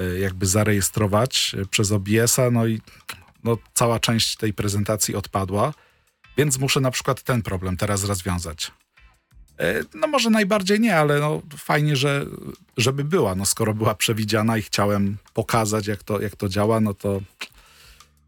y, 0.00 0.18
jakby 0.18 0.46
zarejestrować 0.46 1.56
przez 1.70 1.92
OBS-a, 1.92 2.50
no 2.50 2.66
i 2.66 2.80
no, 3.44 3.58
cała 3.74 4.00
część 4.00 4.36
tej 4.36 4.52
prezentacji 4.52 5.14
odpadła, 5.14 5.74
więc 6.36 6.58
muszę 6.58 6.80
na 6.80 6.90
przykład 6.90 7.22
ten 7.22 7.42
problem 7.42 7.76
teraz 7.76 8.04
rozwiązać. 8.04 8.72
No 9.94 10.06
może 10.06 10.30
najbardziej 10.30 10.80
nie, 10.80 10.96
ale 10.96 11.20
no, 11.20 11.42
fajnie, 11.56 11.96
że, 11.96 12.26
żeby 12.76 13.04
była. 13.04 13.34
No, 13.34 13.46
skoro 13.46 13.74
była 13.74 13.94
przewidziana 13.94 14.58
i 14.58 14.62
chciałem 14.62 15.16
pokazać, 15.34 15.86
jak 15.86 16.02
to, 16.02 16.20
jak 16.20 16.36
to 16.36 16.48
działa, 16.48 16.80
no 16.80 16.94
to 16.94 17.20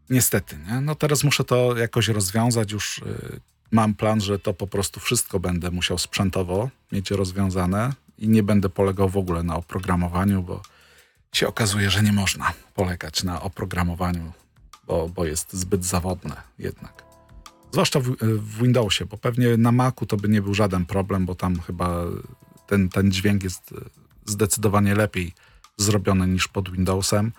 Niestety, 0.09 0.57
nie? 0.67 0.81
No 0.81 0.95
teraz 0.95 1.23
muszę 1.23 1.43
to 1.43 1.77
jakoś 1.77 2.07
rozwiązać. 2.07 2.71
Już 2.71 2.97
y, 2.97 3.39
mam 3.71 3.93
plan, 3.93 4.21
że 4.21 4.39
to 4.39 4.53
po 4.53 4.67
prostu 4.67 4.99
wszystko 4.99 5.39
będę 5.39 5.71
musiał 5.71 5.97
sprzętowo 5.97 6.69
mieć 6.91 7.11
rozwiązane 7.11 7.93
i 8.17 8.29
nie 8.29 8.43
będę 8.43 8.69
polegał 8.69 9.09
w 9.09 9.17
ogóle 9.17 9.43
na 9.43 9.55
oprogramowaniu, 9.55 10.43
bo 10.43 10.61
się 11.33 11.47
okazuje, 11.47 11.89
że 11.89 12.03
nie 12.03 12.13
można 12.13 12.53
polegać 12.75 13.23
na 13.23 13.41
oprogramowaniu, 13.41 14.31
bo, 14.87 15.09
bo 15.09 15.25
jest 15.25 15.53
zbyt 15.53 15.85
zawodne 15.85 16.35
jednak. 16.59 17.08
Zwłaszcza 17.71 17.99
w, 17.99 18.15
w 18.21 18.61
Windowsie, 18.61 19.05
bo 19.05 19.17
pewnie 19.17 19.57
na 19.57 19.71
Macu 19.71 20.05
to 20.05 20.17
by 20.17 20.29
nie 20.29 20.41
był 20.41 20.53
żaden 20.53 20.85
problem, 20.85 21.25
bo 21.25 21.35
tam 21.35 21.59
chyba 21.59 22.03
ten, 22.67 22.89
ten 22.89 23.11
dźwięk 23.11 23.43
jest 23.43 23.73
zdecydowanie 24.25 24.95
lepiej 24.95 25.33
zrobiony 25.77 26.27
niż 26.27 26.47
pod 26.47 26.71
Windowsem. 26.71 27.31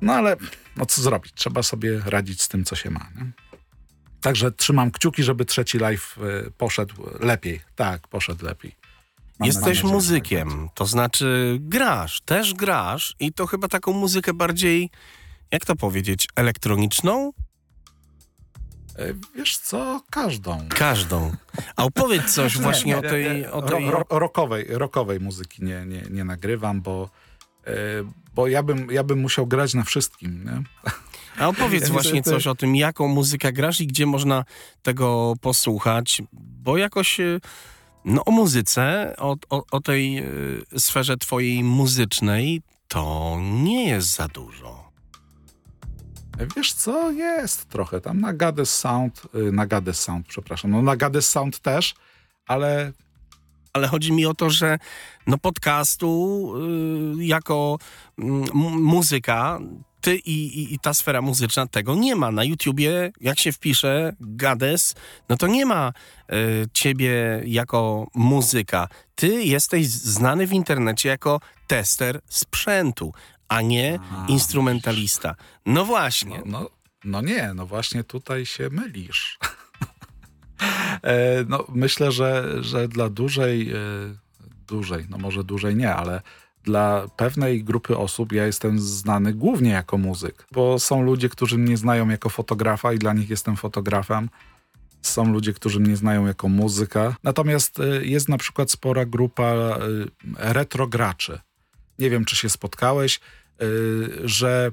No 0.00 0.12
ale 0.12 0.36
no 0.76 0.86
co 0.86 1.02
zrobić? 1.02 1.32
Trzeba 1.34 1.62
sobie 1.62 2.00
radzić 2.04 2.42
z 2.42 2.48
tym, 2.48 2.64
co 2.64 2.76
się 2.76 2.90
ma. 2.90 3.10
Nie? 3.16 3.32
Także 4.20 4.52
trzymam 4.52 4.90
kciuki, 4.90 5.22
żeby 5.22 5.44
trzeci 5.44 5.78
live 5.78 6.18
y, 6.46 6.50
poszedł 6.50 6.94
lepiej. 7.20 7.60
Tak, 7.76 8.08
poszedł 8.08 8.44
lepiej. 8.44 8.76
Mam 9.38 9.46
Jesteś 9.46 9.76
nadzieję, 9.76 9.94
muzykiem, 9.94 10.68
to 10.74 10.86
znaczy 10.86 11.58
grasz, 11.60 12.20
też 12.20 12.54
grasz 12.54 13.16
i 13.20 13.32
to 13.32 13.46
chyba 13.46 13.68
taką 13.68 13.92
muzykę 13.92 14.34
bardziej, 14.34 14.90
jak 15.50 15.64
to 15.64 15.76
powiedzieć, 15.76 16.28
elektroniczną? 16.36 17.32
Y, 18.98 19.16
Wiesz 19.34 19.58
co, 19.58 20.00
każdą. 20.10 20.68
Każdą. 20.68 21.32
A 21.76 21.84
opowiedz 21.84 22.34
coś 22.34 22.58
właśnie 22.58 22.98
o 22.98 23.02
tej... 23.02 23.46
O 23.46 23.62
tej... 23.62 23.90
Ro, 23.90 24.04
ro, 24.10 24.18
rockowej, 24.18 24.66
rockowej 24.68 25.20
muzyki 25.20 25.64
nie, 25.64 25.86
nie, 25.86 26.02
nie 26.10 26.24
nagrywam, 26.24 26.80
bo, 26.80 27.10
y, 27.68 27.70
bo 28.34 28.48
ja, 28.48 28.62
bym, 28.62 28.90
ja 28.90 29.04
bym 29.04 29.20
musiał 29.20 29.46
grać 29.46 29.74
na 29.74 29.84
wszystkim. 29.84 30.44
Nie? 30.44 30.62
A 31.38 31.48
opowiedz 31.48 31.88
właśnie 31.88 32.22
coś 32.22 32.46
o 32.46 32.54
tym, 32.54 32.76
jaką 32.76 33.08
muzykę 33.08 33.52
grasz 33.52 33.80
i 33.80 33.86
gdzie 33.86 34.06
można 34.06 34.44
tego 34.82 35.34
posłuchać, 35.40 36.22
bo 36.32 36.76
jakoś 36.76 37.20
e, 37.20 37.40
no, 38.04 38.24
o 38.24 38.30
muzyce, 38.30 39.14
o, 39.18 39.36
o, 39.50 39.64
o 39.70 39.80
tej 39.80 40.18
e, 40.18 40.24
sferze 40.78 41.16
twojej 41.16 41.64
muzycznej 41.64 42.62
to 42.88 43.36
nie 43.40 43.88
jest 43.88 44.16
za 44.16 44.28
dużo. 44.28 44.85
Wiesz 46.56 46.72
co, 46.72 47.10
jest 47.10 47.68
trochę 47.68 48.00
tam 48.00 48.20
na 48.20 48.32
Gades 48.32 48.78
Sound, 48.78 49.22
y, 49.34 49.52
na 49.52 49.66
Gades 49.66 50.00
Sound, 50.00 50.26
przepraszam, 50.26 50.70
no 50.70 50.82
na 50.82 50.96
Gades 50.96 51.28
Sound 51.28 51.58
też, 51.58 51.94
ale 52.46 52.92
Ale 53.72 53.88
chodzi 53.88 54.12
mi 54.12 54.26
o 54.26 54.34
to, 54.34 54.50
że 54.50 54.78
no 55.26 55.38
podcastu 55.38 56.52
y, 57.20 57.24
jako 57.24 57.78
mm, 58.18 58.44
muzyka, 58.82 59.58
ty 60.00 60.16
i, 60.16 60.60
i, 60.62 60.74
i 60.74 60.78
ta 60.78 60.94
sfera 60.94 61.22
muzyczna 61.22 61.66
tego 61.66 61.94
nie 61.94 62.16
ma. 62.16 62.30
Na 62.30 62.44
YouTubie, 62.44 63.12
jak 63.20 63.38
się 63.38 63.52
wpisze 63.52 64.12
Gades, 64.20 64.94
no 65.28 65.36
to 65.36 65.46
nie 65.46 65.66
ma 65.66 65.92
y, 66.32 66.66
ciebie 66.72 67.42
jako 67.44 68.06
muzyka. 68.14 68.88
Ty 69.14 69.44
jesteś 69.44 69.88
znany 69.88 70.46
w 70.46 70.52
internecie 70.52 71.08
jako 71.08 71.40
tester 71.66 72.20
sprzętu, 72.28 73.12
a 73.48 73.62
nie 73.62 73.98
instrumentalista. 74.28 75.34
No 75.66 75.84
właśnie. 75.84 76.42
No, 76.46 76.60
no, 76.60 76.70
no 77.04 77.20
nie, 77.20 77.52
no 77.54 77.66
właśnie 77.66 78.04
tutaj 78.04 78.46
się 78.46 78.70
mylisz. 78.70 79.38
e, 81.02 81.44
no, 81.48 81.64
myślę, 81.68 82.12
że, 82.12 82.56
że 82.60 82.88
dla 82.88 83.08
dużej, 83.08 83.70
e, 83.70 83.76
dużej, 84.68 85.06
no 85.10 85.18
może 85.18 85.44
dużej 85.44 85.76
nie, 85.76 85.94
ale 85.94 86.22
dla 86.62 87.06
pewnej 87.16 87.64
grupy 87.64 87.96
osób 87.96 88.32
ja 88.32 88.46
jestem 88.46 88.80
znany 88.80 89.34
głównie 89.34 89.70
jako 89.70 89.98
muzyk, 89.98 90.46
bo 90.52 90.78
są 90.78 91.02
ludzie, 91.02 91.28
którzy 91.28 91.58
mnie 91.58 91.76
znają 91.76 92.08
jako 92.08 92.28
fotografa 92.28 92.92
i 92.92 92.98
dla 92.98 93.12
nich 93.12 93.30
jestem 93.30 93.56
fotografem. 93.56 94.28
Są 95.02 95.32
ludzie, 95.32 95.52
którzy 95.52 95.80
mnie 95.80 95.96
znają 95.96 96.26
jako 96.26 96.48
muzyka. 96.48 97.16
Natomiast 97.22 97.80
e, 97.80 98.06
jest 98.06 98.28
na 98.28 98.38
przykład 98.38 98.70
spora 98.70 99.04
grupa 99.06 99.54
retrograczy. 100.38 101.40
Nie 101.98 102.10
wiem, 102.10 102.24
czy 102.24 102.36
się 102.36 102.48
spotkałeś, 102.48 103.20
y, 103.62 104.20
że 104.24 104.70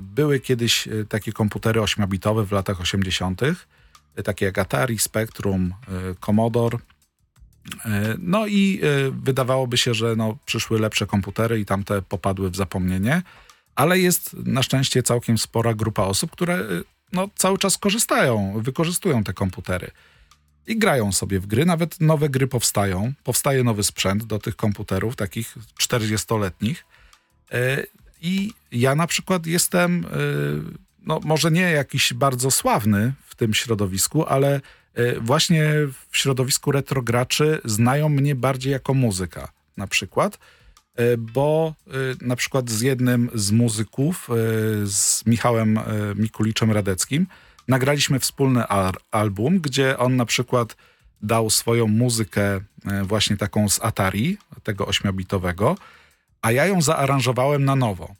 były 0.00 0.40
kiedyś 0.40 0.86
y, 0.86 1.06
takie 1.08 1.32
komputery 1.32 1.80
8-bitowe 1.80 2.46
w 2.46 2.52
latach 2.52 2.80
80., 2.80 3.42
y, 3.42 4.22
takie 4.22 4.46
jak 4.46 4.58
Atari, 4.58 4.98
Spectrum, 4.98 5.74
y, 6.12 6.14
Commodore. 6.26 6.78
Y, 6.78 7.88
No 8.18 8.46
i 8.46 8.80
y, 8.84 9.10
wydawałoby 9.10 9.76
się, 9.76 9.94
że 9.94 10.16
no, 10.16 10.36
przyszły 10.46 10.80
lepsze 10.80 11.06
komputery 11.06 11.60
i 11.60 11.64
tamte 11.64 12.02
popadły 12.02 12.50
w 12.50 12.56
zapomnienie, 12.56 13.22
ale 13.74 13.98
jest 13.98 14.34
na 14.34 14.62
szczęście 14.62 15.02
całkiem 15.02 15.38
spora 15.38 15.74
grupa 15.74 16.02
osób, 16.02 16.30
które 16.30 16.60
y, 16.60 16.84
no, 17.12 17.28
cały 17.34 17.58
czas 17.58 17.78
korzystają, 17.78 18.60
wykorzystują 18.62 19.24
te 19.24 19.32
komputery 19.32 19.90
i 20.68 20.78
grają 20.78 21.12
sobie 21.12 21.40
w 21.40 21.46
gry. 21.46 21.66
Nawet 21.66 22.00
nowe 22.00 22.28
gry 22.28 22.46
powstają. 22.46 23.12
Powstaje 23.24 23.64
nowy 23.64 23.82
sprzęt 23.82 24.24
do 24.24 24.38
tych 24.38 24.56
komputerów, 24.56 25.16
takich 25.16 25.54
40-letnich. 25.80 26.84
E, 27.52 27.84
I 28.20 28.52
ja 28.72 28.94
na 28.94 29.06
przykład 29.06 29.46
jestem, 29.46 30.06
e, 30.06 30.08
no 31.06 31.20
może 31.24 31.50
nie 31.50 31.60
jakiś 31.60 32.12
bardzo 32.12 32.50
sławny 32.50 33.12
w 33.26 33.34
tym 33.34 33.54
środowisku, 33.54 34.26
ale 34.26 34.60
e, 34.94 35.20
właśnie 35.20 35.72
w 36.10 36.16
środowisku 36.16 36.72
retrograczy 36.72 37.60
znają 37.64 38.08
mnie 38.08 38.34
bardziej 38.34 38.72
jako 38.72 38.94
muzyka 38.94 39.48
na 39.76 39.86
przykład. 39.86 40.38
Bo 41.18 41.74
na 42.20 42.36
przykład 42.36 42.70
z 42.70 42.80
jednym 42.80 43.30
z 43.34 43.50
muzyków, 43.50 44.28
z 44.84 45.26
Michałem 45.26 45.80
Mikuliczem 46.14 46.72
Radeckim, 46.72 47.26
nagraliśmy 47.68 48.18
wspólny 48.18 48.66
al- 48.66 48.92
album, 49.10 49.60
gdzie 49.60 49.98
on 49.98 50.16
na 50.16 50.26
przykład 50.26 50.76
dał 51.22 51.50
swoją 51.50 51.86
muzykę 51.86 52.60
e, 52.86 53.04
właśnie 53.04 53.36
taką 53.36 53.68
z 53.68 53.84
Atari, 53.84 54.38
tego 54.62 54.86
ośmiobitowego, 54.86 55.76
a 56.42 56.52
ja 56.52 56.66
ją 56.66 56.82
zaaranżowałem 56.82 57.64
na 57.64 57.76
nowo. 57.76 58.14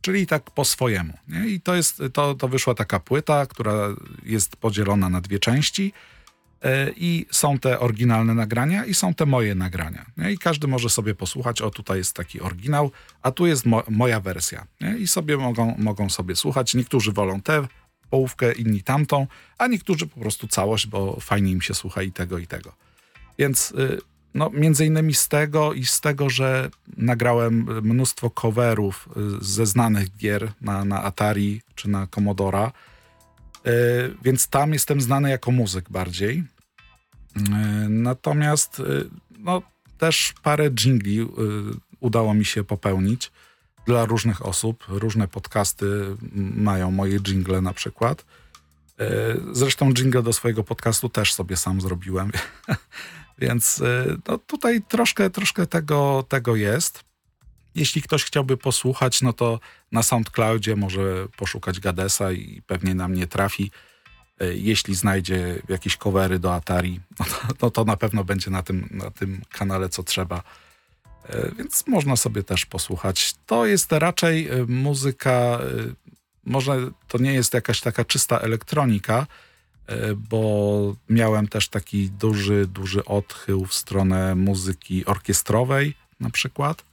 Czyli 0.00 0.26
tak 0.26 0.50
po 0.50 0.64
swojemu. 0.64 1.12
Nie? 1.28 1.46
I 1.48 1.60
to, 1.60 1.74
jest, 1.74 2.02
to, 2.12 2.34
to 2.34 2.48
wyszła 2.48 2.74
taka 2.74 3.00
płyta, 3.00 3.46
która 3.46 3.88
jest 4.22 4.56
podzielona 4.56 5.08
na 5.08 5.20
dwie 5.20 5.38
części. 5.38 5.92
E, 6.62 6.90
I 6.96 7.26
są 7.30 7.58
te 7.58 7.80
oryginalne 7.80 8.34
nagrania 8.34 8.84
i 8.84 8.94
są 8.94 9.14
te 9.14 9.26
moje 9.26 9.54
nagrania. 9.54 10.06
Nie? 10.16 10.32
I 10.32 10.38
każdy 10.38 10.68
może 10.68 10.88
sobie 10.90 11.14
posłuchać, 11.14 11.62
o 11.62 11.70
tutaj 11.70 11.98
jest 11.98 12.16
taki 12.16 12.40
oryginał, 12.40 12.90
a 13.22 13.30
tu 13.30 13.46
jest 13.46 13.66
mo- 13.66 13.82
moja 13.88 14.20
wersja. 14.20 14.66
Nie? 14.80 14.98
I 14.98 15.06
sobie 15.06 15.36
mogą, 15.36 15.74
mogą 15.78 16.10
sobie 16.10 16.36
słuchać. 16.36 16.74
Niektórzy 16.74 17.12
wolą 17.12 17.40
tę 17.40 17.68
połówkę, 18.14 18.52
inni 18.52 18.82
tamtą, 18.82 19.26
a 19.58 19.66
niektórzy 19.66 20.06
po 20.06 20.20
prostu 20.20 20.48
całość, 20.48 20.86
bo 20.86 21.20
fajnie 21.20 21.52
im 21.52 21.62
się 21.62 21.74
słucha 21.74 22.02
i 22.02 22.12
tego, 22.12 22.38
i 22.38 22.46
tego. 22.46 22.72
Więc 23.38 23.70
y, 23.70 23.98
no, 24.34 24.50
między 24.50 24.86
innymi 24.86 25.14
z 25.14 25.28
tego 25.28 25.72
i 25.72 25.84
z 25.84 26.00
tego, 26.00 26.30
że 26.30 26.70
nagrałem 26.96 27.54
mnóstwo 27.82 28.30
coverów 28.30 29.08
y, 29.40 29.44
ze 29.44 29.66
znanych 29.66 30.16
gier 30.16 30.52
na, 30.60 30.84
na 30.84 31.02
Atari 31.02 31.60
czy 31.74 31.90
na 31.90 32.06
Commodora, 32.06 32.72
y, 33.66 34.14
więc 34.24 34.48
tam 34.48 34.72
jestem 34.72 35.00
znany 35.00 35.30
jako 35.30 35.50
muzyk 35.50 35.90
bardziej. 35.90 36.38
Y, 36.38 37.88
Natomiast 37.88 38.80
y, 38.80 39.10
no, 39.38 39.62
też 39.98 40.34
parę 40.42 40.70
jingli 40.70 41.20
y, 41.20 41.26
udało 42.00 42.34
mi 42.34 42.44
się 42.44 42.64
popełnić 42.64 43.30
dla 43.86 44.04
różnych 44.04 44.46
osób. 44.46 44.84
Różne 44.88 45.28
podcasty 45.28 46.16
mają 46.56 46.90
moje 46.90 47.20
jingle 47.20 47.60
na 47.60 47.72
przykład. 47.72 48.24
Y, 49.00 49.04
Zresztą 49.52 49.92
jingle 49.92 50.22
do 50.22 50.32
swojego 50.32 50.64
podcastu 50.64 51.08
też 51.08 51.34
sobie 51.34 51.56
sam 51.56 51.80
zrobiłem. 51.80 52.32
Więc 53.38 53.78
y, 53.78 54.16
no, 54.28 54.38
tutaj 54.38 54.82
troszkę, 54.82 55.30
troszkę 55.30 55.66
tego, 55.66 56.24
tego 56.28 56.56
jest. 56.56 57.04
Jeśli 57.74 58.02
ktoś 58.02 58.24
chciałby 58.24 58.56
posłuchać, 58.56 59.22
no 59.22 59.32
to 59.32 59.60
na 59.92 60.02
SoundCloudzie 60.02 60.76
może 60.76 61.28
poszukać 61.36 61.80
Gadesa 61.80 62.32
i 62.32 62.62
pewnie 62.66 62.94
na 62.94 63.08
mnie 63.08 63.26
trafi. 63.26 63.70
Y, 64.42 64.56
Jeśli 64.58 64.94
znajdzie 64.94 65.62
jakieś 65.68 65.96
covery 65.96 66.38
do 66.38 66.54
Atari, 66.54 67.00
no 67.20 67.24
to, 67.26 67.54
no 67.62 67.70
to 67.70 67.84
na 67.84 67.96
pewno 67.96 68.24
będzie 68.24 68.50
na 68.50 68.62
tym, 68.62 68.88
na 68.90 69.10
tym 69.10 69.40
kanale 69.50 69.88
co 69.88 70.02
trzeba. 70.02 70.42
Y, 71.30 71.54
Więc 71.58 71.86
można 71.86 72.16
sobie 72.16 72.42
też 72.42 72.66
posłuchać. 72.66 73.34
To 73.46 73.66
jest 73.66 73.92
raczej 73.92 74.52
y, 74.52 74.66
muzyka, 74.66 75.58
y, 75.62 75.94
może 76.44 76.90
to 77.08 77.18
nie 77.18 77.34
jest 77.34 77.54
jakaś 77.54 77.80
taka 77.80 78.04
czysta 78.04 78.38
elektronika, 78.38 79.26
bo 80.16 80.96
miałem 81.08 81.48
też 81.48 81.68
taki 81.68 82.10
duży, 82.10 82.66
duży 82.66 83.04
odchył 83.04 83.66
w 83.66 83.74
stronę 83.74 84.34
muzyki 84.34 85.04
orkiestrowej 85.04 85.94
na 86.20 86.30
przykład. 86.30 86.84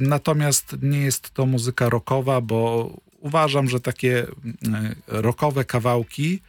Natomiast 0.00 0.76
nie 0.82 1.00
jest 1.00 1.30
to 1.30 1.46
muzyka 1.46 1.88
rockowa, 1.88 2.40
bo 2.40 2.90
uważam, 3.20 3.68
że 3.68 3.80
takie 3.80 4.22
y, 4.22 4.28
rockowe 5.06 5.64
kawałki 5.64 6.42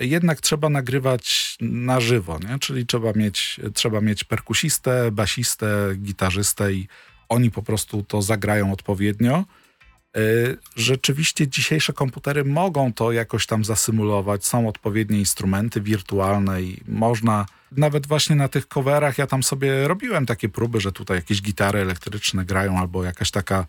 jednak 0.00 0.40
trzeba 0.40 0.68
nagrywać 0.68 1.56
na 1.60 2.00
żywo, 2.00 2.38
nie? 2.48 2.58
czyli 2.58 2.86
trzeba 2.86 3.12
mieć, 3.12 3.60
trzeba 3.74 4.00
mieć 4.00 4.24
perkusistę, 4.24 5.10
basistę, 5.12 5.66
gitarzystę 5.96 6.72
i 6.72 6.88
oni 7.28 7.50
po 7.50 7.62
prostu 7.62 8.02
to 8.02 8.22
zagrają 8.22 8.72
odpowiednio. 8.72 9.44
Y, 10.16 10.56
Rzeczywiście 10.76 11.48
dzisiejsze 11.48 11.92
komputery 11.92 12.44
mogą 12.44 12.92
to 12.92 13.12
jakoś 13.12 13.46
tam 13.46 13.64
zasymulować. 13.64 14.46
Są 14.46 14.68
odpowiednie 14.68 15.18
instrumenty 15.18 15.80
wirtualne 15.80 16.62
i 16.62 16.82
można 16.88 17.46
nawet 17.72 18.06
właśnie 18.06 18.36
na 18.36 18.48
tych 18.48 18.68
coverach 18.68 19.18
ja 19.18 19.26
tam 19.26 19.42
sobie 19.42 19.88
robiłem 19.88 20.26
takie 20.26 20.48
próby, 20.48 20.80
że 20.80 20.92
tutaj 20.92 21.16
jakieś 21.16 21.42
gitary 21.42 21.78
elektryczne 21.78 22.44
grają 22.44 22.78
albo 22.78 23.04
jakaś 23.04 23.30
taka 23.30 23.66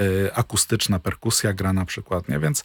y, 0.00 0.34
akustyczna 0.34 0.98
perkusja 0.98 1.52
gra 1.52 1.72
na 1.72 1.84
przykład, 1.84 2.28
nie? 2.28 2.38
Więc 2.38 2.64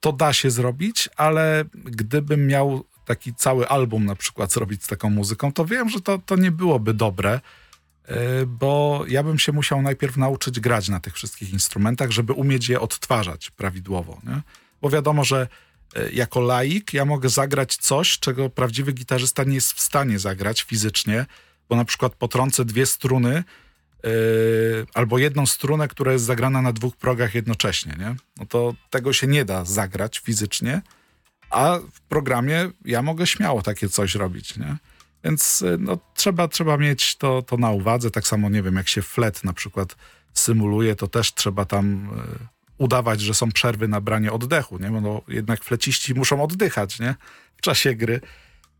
to 0.00 0.12
da 0.12 0.32
się 0.32 0.50
zrobić, 0.50 1.08
ale 1.16 1.64
gdybym 1.74 2.46
miał 2.46 2.84
taki 3.04 3.34
cały 3.34 3.68
album 3.68 4.04
na 4.04 4.16
przykład 4.16 4.52
zrobić 4.52 4.84
z 4.84 4.86
taką 4.86 5.10
muzyką, 5.10 5.52
to 5.52 5.64
wiem, 5.64 5.88
że 5.88 6.00
to, 6.00 6.18
to 6.18 6.36
nie 6.36 6.50
byłoby 6.50 6.94
dobre, 6.94 7.40
y, 8.10 8.12
bo 8.46 9.04
ja 9.08 9.22
bym 9.22 9.38
się 9.38 9.52
musiał 9.52 9.82
najpierw 9.82 10.16
nauczyć 10.16 10.60
grać 10.60 10.88
na 10.88 11.00
tych 11.00 11.14
wszystkich 11.14 11.52
instrumentach, 11.52 12.10
żeby 12.10 12.32
umieć 12.32 12.68
je 12.68 12.80
odtwarzać 12.80 13.50
prawidłowo, 13.50 14.20
nie? 14.24 14.40
Bo 14.82 14.90
wiadomo, 14.90 15.24
że 15.24 15.48
e, 15.96 16.10
jako 16.10 16.40
laik 16.40 16.94
ja 16.94 17.04
mogę 17.04 17.28
zagrać 17.28 17.76
coś, 17.76 18.18
czego 18.18 18.50
prawdziwy 18.50 18.92
gitarzysta 18.92 19.44
nie 19.44 19.54
jest 19.54 19.72
w 19.72 19.80
stanie 19.80 20.18
zagrać 20.18 20.62
fizycznie, 20.62 21.26
bo 21.68 21.76
na 21.76 21.84
przykład 21.84 22.14
potrącę 22.14 22.64
dwie 22.64 22.86
struny 22.86 23.44
albo 24.94 25.18
jedną 25.18 25.46
strunę, 25.46 25.88
która 25.88 26.12
jest 26.12 26.24
zagrana 26.24 26.62
na 26.62 26.72
dwóch 26.72 26.96
progach 26.96 27.34
jednocześnie, 27.34 27.96
nie? 27.98 28.16
No 28.36 28.46
to 28.46 28.74
tego 28.90 29.12
się 29.12 29.26
nie 29.26 29.44
da 29.44 29.64
zagrać 29.64 30.18
fizycznie, 30.18 30.82
a 31.50 31.78
w 31.92 32.00
programie 32.00 32.70
ja 32.84 33.02
mogę 33.02 33.26
śmiało 33.26 33.62
takie 33.62 33.88
coś 33.88 34.14
robić, 34.14 34.56
nie? 34.56 34.76
Więc 35.24 35.62
y, 35.62 35.76
no, 35.80 35.98
trzeba, 36.14 36.48
trzeba 36.48 36.76
mieć 36.76 37.16
to, 37.16 37.42
to 37.42 37.56
na 37.56 37.70
uwadze. 37.70 38.10
Tak 38.10 38.26
samo, 38.26 38.48
nie 38.48 38.62
wiem, 38.62 38.76
jak 38.76 38.88
się 38.88 39.02
flet 39.02 39.44
na 39.44 39.52
przykład 39.52 39.96
symuluje, 40.34 40.96
to 40.96 41.08
też 41.08 41.34
trzeba 41.34 41.64
tam 41.64 42.10
y, 42.42 42.46
udawać, 42.78 43.20
że 43.20 43.34
są 43.34 43.52
przerwy 43.52 43.88
na 43.88 44.00
branie 44.00 44.32
oddechu, 44.32 44.78
nie? 44.78 44.90
Bo 44.90 45.00
no, 45.00 45.22
jednak 45.28 45.64
fleciści 45.64 46.14
muszą 46.14 46.42
oddychać, 46.42 47.00
nie? 47.00 47.14
W 47.56 47.60
czasie 47.60 47.94
gry. 47.94 48.20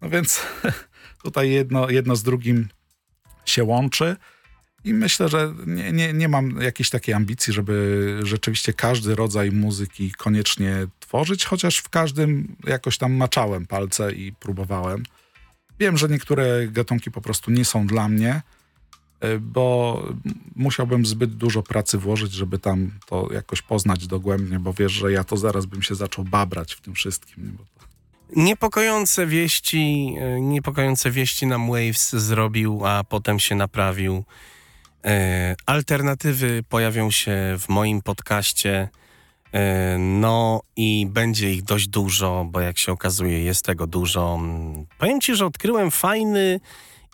No 0.00 0.09
więc 0.11 0.40
tutaj 1.25 1.50
jedno, 1.50 1.90
jedno 1.90 2.16
z 2.16 2.23
drugim 2.23 2.68
się 3.45 3.64
łączy. 3.64 4.16
I 4.87 4.95
myślę, 4.95 5.28
że 5.28 5.55
nie, 5.66 5.93
nie, 5.93 6.12
nie 6.12 6.28
mam 6.28 6.61
jakiejś 6.61 6.90
takiej 6.90 7.14
ambicji, 7.14 7.52
żeby 7.52 8.19
rzeczywiście 8.23 8.73
każdy 8.73 9.14
rodzaj 9.14 9.50
muzyki 9.52 10.11
koniecznie 10.11 10.87
tworzyć, 11.00 11.45
chociaż 11.45 11.78
w 11.78 11.88
każdym 11.88 12.57
jakoś 12.66 12.99
tam 12.99 13.12
maczałem 13.12 13.66
palce 13.66 14.12
i 14.12 14.33
próbowałem. 14.33 15.02
Wiem, 15.78 15.97
że 15.97 16.09
niektóre 16.09 16.69
gatunki 16.69 17.11
po 17.11 17.21
prostu 17.21 17.50
nie 17.50 17.64
są 17.64 17.87
dla 17.87 18.09
mnie, 18.09 18.43
y, 19.25 19.40
bo 19.40 20.02
musiałbym 20.57 21.07
zbyt 21.07 21.35
dużo 21.35 21.62
pracy 21.62 21.99
włożyć, 21.99 22.33
żeby 22.33 22.59
tam 22.59 22.90
to 23.07 23.28
jakoś 23.33 23.62
poznać 23.62 24.07
dogłębnie, 24.07 24.59
bo 24.59 24.73
wiesz, 24.73 24.93
że 24.93 25.12
ja 25.12 25.25
to 25.25 25.37
zaraz 25.37 25.66
bym 25.66 25.83
się 25.83 25.95
zaczął 25.95 26.25
babrać 26.25 26.75
w 26.75 26.81
tym 26.81 26.95
wszystkim. 26.95 27.59
Niepokojące 28.37 29.26
wieści, 29.26 30.14
e, 30.19 30.40
niepokojące 30.40 31.11
wieści 31.11 31.47
nam 31.47 31.71
Waves 31.71 32.12
zrobił, 32.12 32.87
a 32.87 33.05
potem 33.05 33.38
się 33.38 33.55
naprawił. 33.55 34.25
E, 35.07 35.57
alternatywy 35.67 36.63
pojawią 36.69 37.11
się 37.11 37.57
w 37.59 37.69
moim 37.69 38.03
podcaście. 38.03 38.89
E, 39.53 39.99
no 39.99 40.61
i 40.77 41.07
będzie 41.11 41.53
ich 41.53 41.63
dość 41.63 41.89
dużo, 41.89 42.47
bo 42.51 42.61
jak 42.61 42.79
się 42.79 42.93
okazuje, 42.93 43.43
jest 43.43 43.65
tego 43.65 43.87
dużo. 43.87 44.41
Powiem 44.99 45.21
ci, 45.21 45.35
że 45.35 45.47
odkryłem 45.47 45.91
fajny 45.91 46.61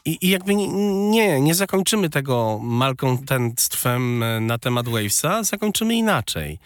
i, 0.05 0.19
i 0.21 0.29
jakby 0.29 0.55
nie, 0.55 0.69
nie, 1.11 1.41
nie 1.41 1.55
zakończymy 1.55 2.11
tego 2.11 2.59
malcontentstwem 2.63 4.25
na 4.47 4.59
temat 4.59 4.89
Wavesa, 4.89 5.43
zakończymy 5.43 5.95
inaczej. 5.95 6.59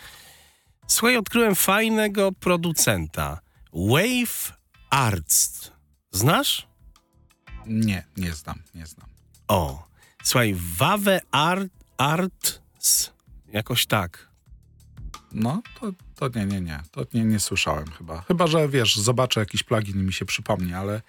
Słuchaj, 0.86 1.16
odkryłem 1.16 1.54
fajnego 1.54 2.32
producenta. 2.32 3.40
Wave 3.72 4.52
Arts. 4.90 5.72
Znasz? 6.12 6.66
Nie, 7.66 8.04
nie 8.16 8.32
znam, 8.32 8.62
nie 8.74 8.86
znam. 8.86 9.08
O, 9.48 9.86
słuchaj, 10.26 10.56
Wave 10.78 11.20
Art, 11.30 11.72
Arts, 11.98 13.12
jakoś 13.52 13.86
tak. 13.86 14.28
No, 15.32 15.62
to, 15.80 15.92
to 16.14 16.38
nie, 16.38 16.46
nie, 16.46 16.60
nie. 16.60 16.82
To 16.90 17.06
nie, 17.14 17.24
nie 17.24 17.40
słyszałem 17.40 17.90
chyba. 17.90 18.22
Chyba, 18.22 18.46
że 18.46 18.68
wiesz, 18.68 18.96
zobaczę 18.96 19.40
jakiś 19.40 19.62
plugin 19.62 20.00
i 20.00 20.02
mi 20.02 20.12
się 20.12 20.24
przypomni, 20.24 20.74
ale 20.74 21.02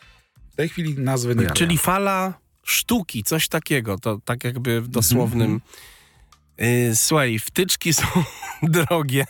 w 0.50 0.56
tej 0.56 0.70
chwili 0.70 1.00
nazwy 1.00 1.36
nie 1.36 1.52
Czyli 1.52 1.76
wiem. 1.76 1.78
fala 1.78 2.34
sztuki, 2.64 3.24
coś 3.24 3.48
takiego. 3.48 3.98
To 4.00 4.20
tak 4.26 4.44
jakby 4.44 4.82
w 4.82 4.88
dosłownym. 4.88 5.62
Y, 6.62 6.96
słuchaj, 6.96 7.40
wtyczki 7.40 7.94
są 7.94 8.06
drogie. 8.64 9.26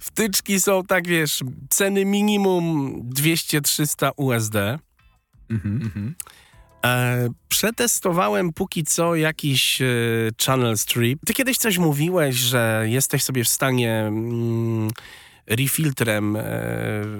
Wtyczki 0.00 0.60
są, 0.60 0.84
tak 0.84 1.06
wiesz, 1.06 1.44
ceny 1.70 2.04
minimum 2.04 2.92
200-300 3.10 4.10
USD. 4.16 4.56
Mhm, 5.50 5.82
mhm. 5.82 6.14
E, 6.86 7.28
przetestowałem 7.48 8.52
póki 8.52 8.84
co 8.84 9.14
jakiś 9.14 9.82
e, 9.82 9.86
channel 10.46 10.78
strip. 10.78 11.20
Ty 11.26 11.34
kiedyś 11.34 11.58
coś 11.58 11.78
mówiłeś, 11.78 12.36
że 12.36 12.84
jesteś 12.88 13.24
sobie 13.24 13.44
w 13.44 13.48
stanie 13.48 13.92
mm, 14.00 14.90
refiltrem 15.46 16.36
e, 16.36 16.42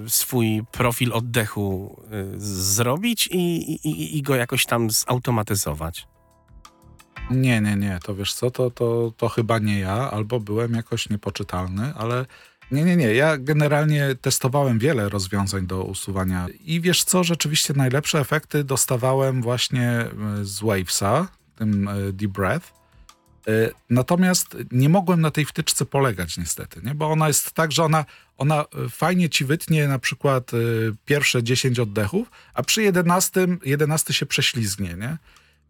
swój 0.07 0.63
profil 0.73 1.13
oddechu 1.13 2.01
e, 2.11 2.25
zrobić 2.41 3.29
i, 3.33 3.73
i, 3.89 4.19
i 4.19 4.23
go 4.23 4.37
jakoś 4.37 4.67
tam 4.67 4.91
zautomatyzować. 4.91 6.07
Nie, 7.31 7.61
nie, 7.61 7.77
nie. 7.77 7.99
To 8.05 8.15
wiesz 8.15 8.35
co, 8.35 8.51
to, 8.51 8.71
to, 8.71 9.13
to 9.17 9.29
chyba 9.29 9.59
nie 9.59 9.79
ja, 9.79 10.11
albo 10.11 10.41
byłem 10.41 10.75
jakoś 10.75 11.11
niepoczytalny, 11.11 11.95
ale 11.97 12.27
nie, 12.71 12.85
nie, 12.85 12.97
nie. 12.97 13.15
Ja 13.15 13.39
generalnie 13.39 14.15
testowałem 14.21 14.79
wiele 14.79 15.09
rozwiązań 15.09 15.67
do 15.67 15.85
usuwania 15.85 16.47
i 16.65 16.81
wiesz 16.81 17.05
co, 17.05 17.25
rzeczywiście 17.25 17.75
najlepsze 17.77 18.21
efekty 18.21 18.65
dostawałem 18.65 19.43
właśnie 19.43 19.91
e, 19.91 20.11
z 20.43 20.61
Wavesa, 20.61 21.29
tym 21.57 21.89
e, 21.89 22.13
Deep 22.13 22.33
Breath. 22.33 22.73
E, 23.49 23.71
Natomiast 23.91 24.57
nie 24.73 24.89
mogłem 24.89 25.21
na 25.21 25.31
tej 25.31 25.45
wtyczce 25.45 25.87
polegać 25.87 26.39
niestety, 26.39 26.81
nie? 26.85 26.95
bo 26.95 27.11
ona 27.11 27.29
jest 27.29 27.53
tak, 27.53 27.73
że 27.73 27.85
ona, 27.85 28.05
ona 28.39 28.65
fajnie 28.91 29.29
ci 29.29 29.45
wytnie 29.45 29.89
na 29.89 29.99
przykład 29.99 30.51
pierwsze 31.05 31.43
10 31.43 31.79
oddechów, 31.79 32.31
a 32.55 32.63
przy 32.63 32.83
11, 32.83 33.47
11 33.65 34.15
się 34.15 34.27
prześlizgnie, 34.27 34.95
nie? 34.95 35.17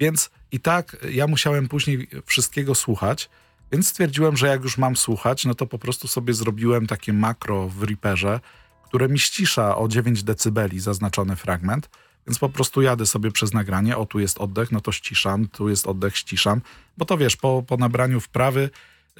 Więc 0.00 0.30
i 0.52 0.60
tak 0.60 0.96
ja 1.10 1.26
musiałem 1.26 1.68
później 1.68 2.08
wszystkiego 2.26 2.74
słuchać, 2.74 3.30
więc 3.72 3.88
stwierdziłem, 3.88 4.36
że 4.36 4.46
jak 4.46 4.62
już 4.62 4.78
mam 4.78 4.96
słuchać, 4.96 5.44
no 5.44 5.54
to 5.54 5.66
po 5.66 5.78
prostu 5.78 6.08
sobie 6.08 6.34
zrobiłem 6.34 6.86
takie 6.86 7.12
makro 7.12 7.68
w 7.68 7.82
Reaperze, 7.82 8.40
które 8.82 9.08
mi 9.08 9.18
ścisza 9.18 9.76
o 9.76 9.88
9 9.88 10.22
decybeli 10.22 10.80
zaznaczony 10.80 11.36
fragment, 11.36 11.90
więc 12.26 12.38
po 12.38 12.48
prostu 12.48 12.82
jadę 12.82 13.06
sobie 13.06 13.30
przez 13.30 13.52
nagranie, 13.54 13.96
o 13.96 14.06
tu 14.06 14.18
jest 14.18 14.38
oddech, 14.38 14.72
no 14.72 14.80
to 14.80 14.92
ściszam, 14.92 15.48
tu 15.48 15.68
jest 15.68 15.86
oddech, 15.86 16.16
ściszam, 16.16 16.60
bo 16.96 17.04
to 17.04 17.18
wiesz, 17.18 17.36
po, 17.36 17.62
po 17.62 17.76
nabraniu 17.76 18.20
wprawy 18.20 18.70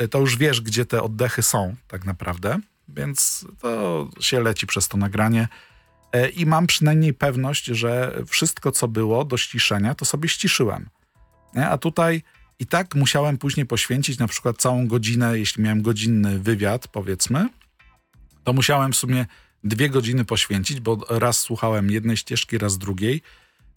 y, 0.01 0.09
to 0.09 0.21
już 0.21 0.37
wiesz, 0.37 0.61
gdzie 0.61 0.87
te 0.87 1.03
oddechy 1.03 1.43
są 1.43 1.75
tak 1.89 2.05
naprawdę, 2.05 2.59
więc 2.89 3.47
to 3.61 4.09
się 4.21 4.41
leci 4.41 4.67
przez 4.67 4.89
to 4.89 4.97
nagranie 4.97 5.49
e, 6.13 6.29
i 6.29 6.47
mam 6.47 6.67
przynajmniej 6.67 7.15
pewność, 7.15 7.65
że 7.65 8.23
wszystko, 8.27 8.73
co 8.73 8.89
było 8.89 9.25
do 9.25 9.37
ściszenia, 9.37 9.95
to 9.95 10.05
sobie 10.05 10.29
ściszyłem. 10.29 10.89
Nie? 11.55 11.69
A 11.69 11.79
tutaj 11.79 12.23
i 12.59 12.67
tak 12.67 12.95
musiałem 12.95 13.39
później 13.39 13.67
poświęcić 13.67 14.19
na 14.19 14.29
przykład 14.29 14.57
całą 14.57 14.87
godzinę, 14.87 15.39
jeśli 15.39 15.63
miałem 15.63 15.83
godzinny 15.83 16.39
wywiad, 16.39 16.89
powiedzmy, 16.89 17.49
to 18.45 18.53
musiałem 18.53 18.93
w 18.93 18.97
sumie 18.97 19.27
dwie 19.65 19.91
godziny 19.91 20.25
poświęcić, 20.25 20.81
bo 20.81 21.07
raz 21.09 21.41
słuchałem 21.41 21.91
jednej 21.91 22.17
ścieżki, 22.17 22.59
raz 22.59 22.79
drugiej. 22.79 23.23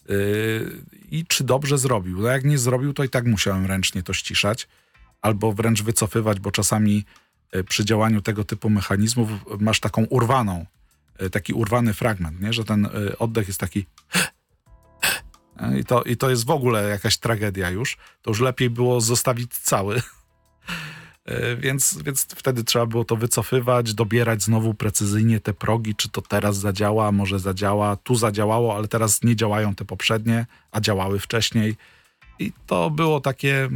Yy, 0.08 0.82
I 1.10 1.26
czy 1.26 1.44
dobrze 1.44 1.78
zrobił? 1.78 2.20
No 2.20 2.28
jak 2.28 2.44
nie 2.44 2.58
zrobił, 2.58 2.92
to 2.92 3.04
i 3.04 3.08
tak 3.08 3.26
musiałem 3.26 3.66
ręcznie 3.66 4.02
to 4.02 4.12
ściszać, 4.12 4.68
albo 5.20 5.52
wręcz 5.52 5.82
wycofywać, 5.82 6.40
bo 6.40 6.50
czasami 6.50 7.04
yy, 7.52 7.64
przy 7.64 7.84
działaniu 7.84 8.22
tego 8.22 8.44
typu 8.44 8.70
mechanizmów 8.70 9.30
masz 9.60 9.80
taką 9.80 10.04
urwaną, 10.04 10.66
yy, 11.20 11.30
taki 11.30 11.52
urwany 11.52 11.94
fragment, 11.94 12.40
nie? 12.40 12.52
że 12.52 12.64
ten 12.64 12.88
yy, 12.94 13.18
oddech 13.18 13.48
jest 13.48 13.60
taki 13.60 13.86
i 15.80 15.84
to, 15.84 16.02
I 16.02 16.16
to 16.16 16.30
jest 16.30 16.46
w 16.46 16.50
ogóle 16.50 16.88
jakaś 16.88 17.16
tragedia 17.16 17.70
już. 17.70 17.96
To 18.22 18.30
już 18.30 18.40
lepiej 18.40 18.70
było 18.70 19.00
zostawić 19.00 19.52
cały. 19.58 20.02
E, 21.24 21.56
więc, 21.56 21.98
więc 22.02 22.26
wtedy 22.36 22.64
trzeba 22.64 22.86
było 22.86 23.04
to 23.04 23.16
wycofywać, 23.16 23.94
dobierać 23.94 24.42
znowu 24.42 24.74
precyzyjnie 24.74 25.40
te 25.40 25.54
progi, 25.54 25.94
czy 25.94 26.08
to 26.08 26.22
teraz 26.22 26.56
zadziała, 26.56 27.12
może 27.12 27.38
zadziała. 27.38 27.96
Tu 27.96 28.14
zadziałało, 28.14 28.76
ale 28.76 28.88
teraz 28.88 29.22
nie 29.22 29.36
działają 29.36 29.74
te 29.74 29.84
poprzednie, 29.84 30.46
a 30.70 30.80
działały 30.80 31.18
wcześniej. 31.18 31.76
I 32.38 32.52
to 32.66 32.90
było 32.90 33.20
takie. 33.20 33.68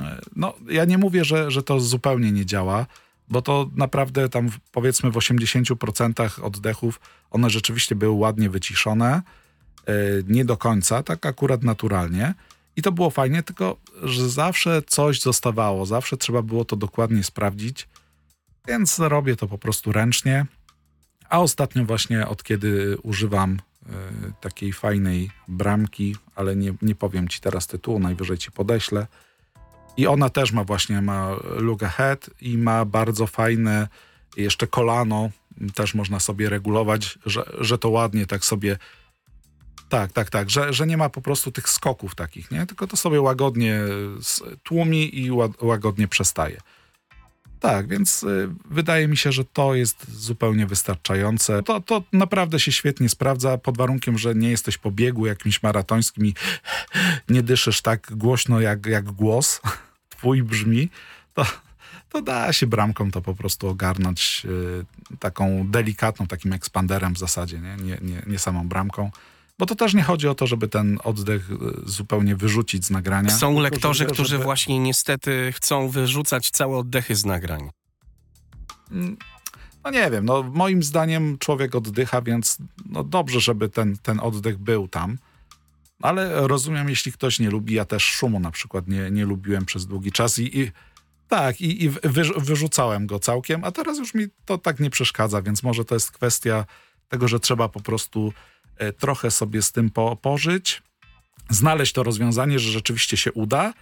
e, 0.00 0.20
No, 0.36 0.54
ja 0.68 0.84
nie 0.84 0.98
mówię, 0.98 1.24
że, 1.24 1.50
że 1.50 1.62
to 1.62 1.80
zupełnie 1.80 2.32
nie 2.32 2.46
działa, 2.46 2.86
bo 3.28 3.42
to 3.42 3.70
naprawdę 3.76 4.28
tam 4.28 4.48
powiedzmy 4.72 5.10
w 5.10 5.14
80% 5.14 6.42
oddechów 6.42 7.00
one 7.30 7.50
rzeczywiście 7.50 7.94
były 7.94 8.14
ładnie 8.14 8.50
wyciszone 8.50 9.14
e, 9.14 9.22
nie 10.28 10.44
do 10.44 10.56
końca, 10.56 11.02
tak 11.02 11.26
akurat 11.26 11.62
naturalnie. 11.62 12.34
I 12.76 12.82
to 12.82 12.92
było 12.92 13.10
fajnie, 13.10 13.42
tylko 13.42 13.76
że 14.02 14.28
zawsze 14.28 14.82
coś 14.86 15.20
zostawało, 15.20 15.86
zawsze 15.86 16.16
trzeba 16.16 16.42
było 16.42 16.64
to 16.64 16.76
dokładnie 16.76 17.24
sprawdzić, 17.24 17.88
więc 18.68 18.98
robię 18.98 19.36
to 19.36 19.48
po 19.48 19.58
prostu 19.58 19.92
ręcznie. 19.92 20.46
A 21.28 21.40
ostatnio 21.40 21.84
właśnie 21.84 22.28
od 22.28 22.42
kiedy 22.42 22.98
używam 23.02 23.58
e, 23.58 23.92
takiej 24.40 24.72
fajnej 24.72 25.30
bramki, 25.48 26.16
ale 26.34 26.56
nie, 26.56 26.74
nie 26.82 26.94
powiem 26.94 27.28
ci 27.28 27.40
teraz 27.40 27.66
tytułu, 27.66 27.98
najwyżej 27.98 28.38
ci 28.38 28.52
podeślę. 28.52 29.06
I 29.96 30.06
ona 30.06 30.30
też 30.30 30.52
ma 30.52 30.64
właśnie, 30.64 31.02
ma 31.02 31.36
look 31.56 31.82
ahead 31.82 32.30
i 32.40 32.58
ma 32.58 32.84
bardzo 32.84 33.26
fajne 33.26 33.88
jeszcze 34.36 34.66
kolano, 34.66 35.30
też 35.74 35.94
można 35.94 36.20
sobie 36.20 36.48
regulować, 36.48 37.18
że, 37.26 37.44
że 37.60 37.78
to 37.78 37.88
ładnie 37.88 38.26
tak 38.26 38.44
sobie 38.44 38.78
tak, 39.92 40.12
tak, 40.12 40.30
tak, 40.30 40.50
że, 40.50 40.72
że 40.72 40.86
nie 40.86 40.96
ma 40.96 41.08
po 41.08 41.22
prostu 41.22 41.52
tych 41.52 41.68
skoków 41.68 42.14
takich, 42.14 42.50
nie? 42.50 42.66
Tylko 42.66 42.86
to 42.86 42.96
sobie 42.96 43.20
łagodnie 43.20 43.80
s- 44.18 44.42
tłumi 44.62 45.18
i 45.18 45.30
ła- 45.30 45.64
łagodnie 45.64 46.08
przestaje. 46.08 46.60
Tak, 47.60 47.88
więc 47.88 48.22
y, 48.22 48.48
wydaje 48.70 49.08
mi 49.08 49.16
się, 49.16 49.32
że 49.32 49.44
to 49.44 49.74
jest 49.74 50.10
zupełnie 50.10 50.66
wystarczające. 50.66 51.62
To, 51.62 51.80
to 51.80 52.02
naprawdę 52.12 52.60
się 52.60 52.72
świetnie 52.72 53.08
sprawdza, 53.08 53.58
pod 53.58 53.76
warunkiem, 53.78 54.18
że 54.18 54.34
nie 54.34 54.50
jesteś 54.50 54.78
po 54.78 54.90
biegu 54.90 55.26
jakimś 55.26 55.62
maratońskim 55.62 56.26
i 56.26 56.34
nie 57.28 57.42
dyszysz 57.42 57.80
tak 57.82 58.12
głośno, 58.16 58.60
jak, 58.60 58.86
jak 58.86 59.04
głos 59.04 59.60
twój 60.16 60.42
brzmi. 60.42 60.90
To, 61.34 61.46
to 62.08 62.22
da 62.22 62.52
się 62.52 62.66
bramką 62.66 63.10
to 63.10 63.22
po 63.22 63.34
prostu 63.34 63.68
ogarnąć 63.68 64.42
y, 65.12 65.16
taką 65.18 65.68
delikatną, 65.70 66.26
takim 66.26 66.52
ekspanderem 66.52 67.14
w 67.14 67.18
zasadzie, 67.18 67.58
nie, 67.60 67.76
nie, 67.76 67.98
nie, 68.02 68.22
nie 68.26 68.38
samą 68.38 68.68
bramką. 68.68 69.10
Bo 69.58 69.66
to 69.66 69.74
też 69.74 69.94
nie 69.94 70.02
chodzi 70.02 70.28
o 70.28 70.34
to, 70.34 70.46
żeby 70.46 70.68
ten 70.68 70.98
oddech 71.04 71.50
y, 71.50 71.56
zupełnie 71.84 72.36
wyrzucić 72.36 72.84
z 72.86 72.90
nagrania. 72.90 73.30
Są 73.30 73.60
lektorzy, 73.60 73.98
żeby- 73.98 74.12
którzy 74.12 74.28
żeby- 74.30 74.44
właśnie 74.44 74.78
niestety 74.78 75.52
chcą 75.56 75.88
wyrzucać 75.88 76.50
całe 76.50 76.76
oddechy 76.78 77.16
z 77.16 77.24
nagrań. 77.24 77.70
No 79.84 79.90
nie 79.90 80.10
wiem, 80.10 80.24
no 80.24 80.42
moim 80.42 80.82
zdaniem 80.82 81.38
człowiek 81.38 81.74
oddycha, 81.74 82.22
więc 82.22 82.58
no 82.86 83.04
dobrze, 83.04 83.40
żeby 83.40 83.68
ten, 83.68 83.96
ten 84.02 84.20
oddech 84.20 84.58
był 84.58 84.88
tam. 84.88 85.18
Ale 86.02 86.48
rozumiem, 86.48 86.88
jeśli 86.88 87.12
ktoś 87.12 87.38
nie 87.38 87.50
lubi, 87.50 87.74
ja 87.74 87.84
też 87.84 88.04
szumu 88.04 88.40
na 88.40 88.50
przykład 88.50 88.88
nie, 88.88 89.10
nie 89.10 89.24
lubiłem 89.24 89.64
przez 89.64 89.86
długi 89.86 90.12
czas 90.12 90.38
i, 90.38 90.60
i 90.60 90.70
tak, 91.28 91.60
i, 91.60 91.84
i 91.84 91.88
wy, 91.90 92.00
wyrzucałem 92.36 93.06
go 93.06 93.18
całkiem, 93.18 93.64
a 93.64 93.72
teraz 93.72 93.98
już 93.98 94.14
mi 94.14 94.26
to 94.44 94.58
tak 94.58 94.80
nie 94.80 94.90
przeszkadza, 94.90 95.42
więc 95.42 95.62
może 95.62 95.84
to 95.84 95.94
jest 95.94 96.12
kwestia 96.12 96.64
tego, 97.08 97.28
że 97.28 97.40
trzeba 97.40 97.68
po 97.68 97.80
prostu 97.80 98.32
trochę 98.92 99.30
sobie 99.30 99.62
z 99.62 99.72
tym 99.72 99.90
po, 99.90 100.16
pożyć, 100.16 100.82
znaleźć 101.50 101.92
to 101.92 102.02
rozwiązanie, 102.02 102.58
że 102.58 102.70
rzeczywiście 102.70 103.16
się 103.16 103.32
uda, 103.32 103.72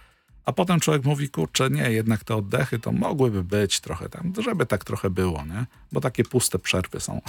a 0.45 0.53
potem 0.53 0.79
człowiek 0.79 1.05
mówi, 1.05 1.29
kurczę, 1.29 1.69
nie, 1.69 1.91
jednak 1.91 2.23
te 2.23 2.35
oddechy 2.35 2.79
to 2.79 2.91
mogłyby 2.91 3.43
być 3.43 3.79
trochę 3.79 4.09
tam, 4.09 4.33
żeby 4.43 4.65
tak 4.65 4.83
trochę 4.83 5.09
było, 5.09 5.45
nie? 5.45 5.65
Bo 5.91 6.01
takie 6.01 6.23
puste 6.23 6.59
przerwy 6.59 6.99
są. 6.99 7.21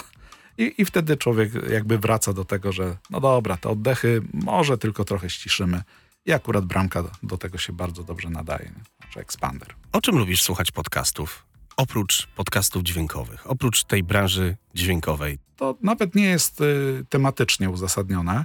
I, 0.59 0.75
I 0.79 0.85
wtedy 0.85 1.17
człowiek 1.17 1.53
jakby 1.71 1.99
wraca 1.99 2.33
do 2.33 2.45
tego, 2.45 2.73
że 2.73 2.97
no 3.11 3.21
dobra, 3.21 3.57
te 3.57 3.69
oddechy 3.69 4.23
może 4.33 4.79
tylko 4.79 5.05
trochę 5.05 5.31
ściszymy. 5.31 5.83
I 6.27 6.33
akurat 6.33 6.65
bramka 6.65 7.03
do, 7.03 7.11
do 7.23 7.39
tego 7.39 7.59
się 7.59 7.73
bardzo 7.73 8.05
dobrze 8.05 8.31
nadaje, 8.31 8.65
nie? 8.65 8.85
Znaczy 9.03 9.21
ekspander. 9.21 9.75
O 9.93 10.01
czym 10.01 10.19
lubisz 10.19 10.43
słuchać 10.43 10.71
podcastów? 10.71 11.47
Oprócz 11.77 12.27
podcastów 12.27 12.83
dźwiękowych, 12.83 13.51
oprócz 13.51 13.85
tej 13.85 14.03
branży 14.03 14.57
dźwiękowej. 14.75 15.39
to 15.57 15.77
nawet 15.83 16.15
nie 16.15 16.25
jest 16.25 16.61
y, 16.61 17.05
tematycznie 17.09 17.71
uzasadnione. 17.71 18.45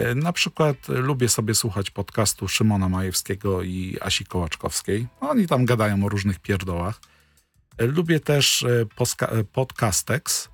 Y, 0.00 0.14
na 0.14 0.32
przykład 0.32 0.90
y, 0.90 0.92
lubię 0.92 1.28
sobie 1.28 1.54
słuchać 1.54 1.90
podcastu 1.90 2.48
Szymona 2.48 2.88
Majewskiego 2.88 3.62
i 3.62 3.96
Asi 4.00 4.24
Kołaczkowskiej. 4.24 5.06
Oni 5.20 5.46
tam 5.46 5.64
gadają 5.64 6.04
o 6.04 6.08
różnych 6.08 6.38
pierdołach. 6.38 7.00
Y, 7.82 7.86
lubię 7.86 8.20
też 8.20 8.62
y, 8.62 8.86
y, 9.38 9.44
podcastex. 9.44 10.48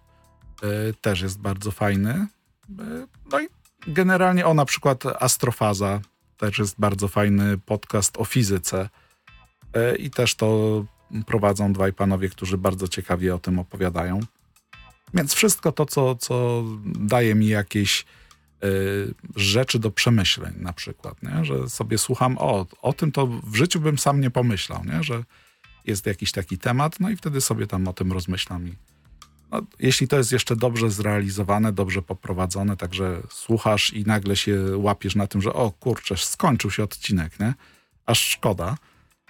Też 1.01 1.21
jest 1.21 1.41
bardzo 1.41 1.71
fajny. 1.71 2.27
No 3.33 3.41
i 3.41 3.49
generalnie 3.87 4.47
o 4.47 4.55
na 4.55 4.65
przykład 4.65 5.03
Astrofaza. 5.21 6.01
Też 6.37 6.59
jest 6.59 6.75
bardzo 6.79 7.09
fajny 7.09 7.59
podcast 7.59 8.17
o 8.17 8.25
fizyce. 8.25 8.89
I 9.99 10.11
też 10.11 10.35
to 10.35 10.85
prowadzą 11.27 11.73
dwaj 11.73 11.93
panowie, 11.93 12.29
którzy 12.29 12.59
bardzo 12.59 12.89
ciekawie 12.89 13.35
o 13.35 13.39
tym 13.39 13.59
opowiadają. 13.59 14.21
Więc 15.15 15.35
wszystko 15.35 15.73
to, 15.73 15.87
co, 15.87 16.15
co 16.15 16.65
daje 16.85 17.35
mi 17.35 17.47
jakieś 17.47 18.05
y, 18.65 19.15
rzeczy 19.37 19.79
do 19.79 19.91
przemyśleń 19.91 20.55
na 20.57 20.73
przykład, 20.73 21.23
nie? 21.23 21.45
że 21.45 21.69
sobie 21.69 21.99
słucham, 21.99 22.39
o, 22.39 22.67
o 22.83 22.93
tym 22.93 23.13
to 23.13 23.27
w 23.27 23.55
życiu 23.55 23.81
bym 23.81 23.99
sam 23.99 24.21
nie 24.21 24.31
pomyślał, 24.31 24.85
nie? 24.85 25.03
że 25.03 25.25
jest 25.85 26.07
jakiś 26.07 26.33
taki 26.33 26.59
temat, 26.59 27.01
no 27.01 27.11
i 27.11 27.17
wtedy 27.17 27.41
sobie 27.41 27.67
tam 27.67 27.89
o 27.89 27.93
tym 27.93 28.13
rozmyślam. 28.13 28.69
I, 28.69 28.75
no, 29.51 29.63
jeśli 29.79 30.09
to 30.09 30.19
jest 30.19 30.33
jeszcze 30.33 30.57
dobrze 30.57 30.91
zrealizowane, 30.91 31.73
dobrze 31.73 32.03
poprowadzone, 32.03 32.77
także 32.77 33.23
słuchasz 33.31 33.93
i 33.93 34.05
nagle 34.05 34.37
się 34.37 34.77
łapiesz 34.77 35.15
na 35.17 35.27
tym, 35.27 35.43
że 35.43 35.53
o 35.53 35.71
kurczę, 35.71 36.17
skończył 36.17 36.71
się 36.71 36.83
odcinek, 36.83 37.41
nie? 37.41 37.55
aż 38.07 38.21
szkoda, 38.21 38.77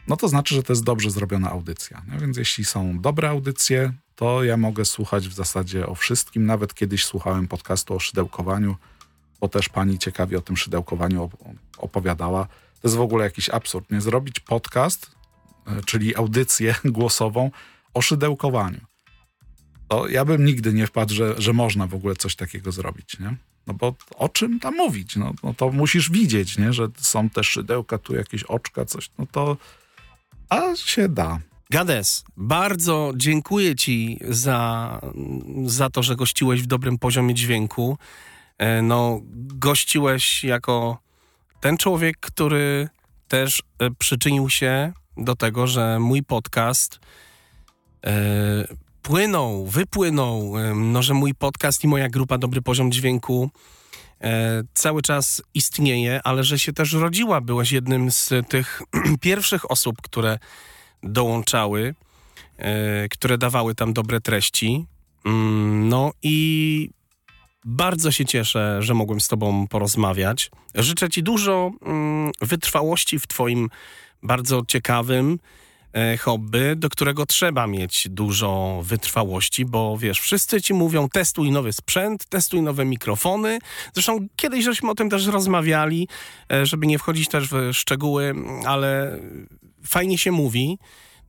no 0.08 0.16
to 0.16 0.28
znaczy, 0.28 0.54
że 0.54 0.62
to 0.62 0.72
jest 0.72 0.84
dobrze 0.84 1.10
zrobiona 1.10 1.50
audycja. 1.50 2.02
Nie? 2.12 2.18
Więc 2.18 2.36
jeśli 2.36 2.64
są 2.64 3.00
dobre 3.00 3.30
audycje, 3.30 3.92
to 4.16 4.44
ja 4.44 4.56
mogę 4.56 4.84
słuchać 4.84 5.28
w 5.28 5.32
zasadzie 5.32 5.86
o 5.86 5.94
wszystkim. 5.94 6.46
Nawet 6.46 6.74
kiedyś 6.74 7.04
słuchałem 7.04 7.48
podcastu 7.48 7.94
o 7.94 7.98
szydełkowaniu, 7.98 8.76
bo 9.40 9.48
też 9.48 9.68
pani 9.68 9.98
ciekawie 9.98 10.38
o 10.38 10.40
tym 10.40 10.56
szydełkowaniu 10.56 11.24
op- 11.24 11.54
opowiadała. 11.78 12.44
To 12.46 12.88
jest 12.88 12.96
w 12.96 13.00
ogóle 13.00 13.24
jakiś 13.24 13.50
absurd, 13.50 13.90
nie? 13.90 14.00
Zrobić 14.00 14.40
podcast, 14.40 15.10
e, 15.66 15.82
czyli 15.82 16.16
audycję 16.16 16.74
głosową 16.84 17.50
o 17.94 18.02
szydełkowaniu. 18.02 18.80
To 19.88 20.08
ja 20.08 20.24
bym 20.24 20.44
nigdy 20.44 20.72
nie 20.72 20.86
wpadł, 20.86 21.14
że, 21.14 21.34
że 21.38 21.52
można 21.52 21.86
w 21.86 21.94
ogóle 21.94 22.16
coś 22.16 22.36
takiego 22.36 22.72
zrobić, 22.72 23.18
nie? 23.18 23.36
No 23.66 23.74
bo 23.74 23.94
o 24.16 24.28
czym 24.28 24.60
tam 24.60 24.76
mówić? 24.76 25.16
No, 25.16 25.34
no 25.42 25.54
to 25.54 25.70
musisz 25.70 26.10
widzieć, 26.10 26.58
nie? 26.58 26.72
Że 26.72 26.88
są 26.96 27.30
te 27.30 27.44
szydełka, 27.44 27.98
tu 27.98 28.14
jakieś 28.14 28.42
oczka, 28.42 28.84
coś. 28.84 29.10
No 29.18 29.26
to... 29.32 29.56
A 30.48 30.76
się 30.76 31.08
da. 31.08 31.38
Gades, 31.70 32.24
bardzo 32.36 33.12
dziękuję 33.16 33.74
Ci 33.74 34.18
za, 34.28 35.00
za 35.66 35.90
to, 35.90 36.02
że 36.02 36.16
gościłeś 36.16 36.62
w 36.62 36.66
dobrym 36.66 36.98
poziomie 36.98 37.34
dźwięku. 37.34 37.98
E, 38.58 38.82
No, 38.82 39.20
gościłeś 39.34 40.44
jako 40.44 40.98
ten 41.60 41.76
człowiek, 41.76 42.16
który 42.20 42.88
też 43.28 43.62
e, 43.78 43.90
przyczynił 43.90 44.50
się 44.50 44.92
do 45.16 45.36
tego, 45.36 45.66
że 45.66 45.98
mój 45.98 46.22
podcast 46.22 47.00
e, 48.06 48.12
płynął, 49.02 49.66
wypłynął, 49.66 50.52
no, 50.74 51.02
że 51.02 51.14
mój 51.14 51.34
podcast 51.34 51.84
i 51.84 51.88
moja 51.88 52.08
grupa 52.08 52.38
Dobry 52.38 52.62
Poziom 52.62 52.92
Dźwięku 52.92 53.50
cały 54.74 55.02
czas 55.02 55.42
istnieje, 55.54 56.20
ale 56.24 56.44
że 56.44 56.58
się 56.58 56.72
też 56.72 56.92
rodziła. 56.92 57.40
Byłeś 57.40 57.72
jednym 57.72 58.10
z 58.10 58.32
tych 58.48 58.82
pierwszych 59.20 59.70
osób, 59.70 60.02
które 60.02 60.38
dołączały, 61.02 61.94
e, 62.58 63.08
które 63.08 63.38
dawały 63.38 63.74
tam 63.74 63.92
dobre 63.92 64.20
treści. 64.20 64.86
Mm, 65.24 65.88
No 65.88 66.12
i 66.22 66.90
bardzo 67.64 68.12
się 68.12 68.24
cieszę, 68.24 68.82
że 68.82 68.94
mogłem 68.94 69.20
z 69.20 69.28
Tobą 69.28 69.66
porozmawiać. 69.66 70.50
Życzę 70.74 71.08
Ci 71.08 71.22
dużo 71.22 71.70
mm, 71.82 72.32
wytrwałości 72.40 73.18
w 73.18 73.26
Twoim 73.26 73.68
bardzo 74.22 74.62
ciekawym 74.68 75.32
e, 75.32 75.38
hobby, 76.20 76.76
do 76.76 76.88
którego 76.88 77.26
trzeba 77.26 77.66
mieć 77.66 78.08
dużo 78.10 78.80
wytrwałości, 78.82 79.64
bo 79.64 79.98
wiesz, 79.98 80.20
wszyscy 80.20 80.62
Ci 80.62 80.74
mówią 80.74 81.08
testuj 81.08 81.50
nowy 81.50 81.72
sprzęt, 81.72 82.24
testuj 82.24 82.62
nowe 82.62 82.84
mikrofony. 82.84 83.58
Zresztą 83.94 84.26
kiedyś 84.36 84.64
żeśmy 84.64 84.90
o 84.90 84.94
tym 84.94 85.10
też 85.10 85.26
rozmawiali, 85.26 86.08
e, 86.52 86.66
żeby 86.66 86.86
nie 86.86 86.98
wchodzić 86.98 87.28
też 87.28 87.48
w 87.48 87.70
szczegóły, 87.72 88.34
ale 88.66 89.18
fajnie 89.86 90.18
się 90.18 90.32
mówi. 90.32 90.78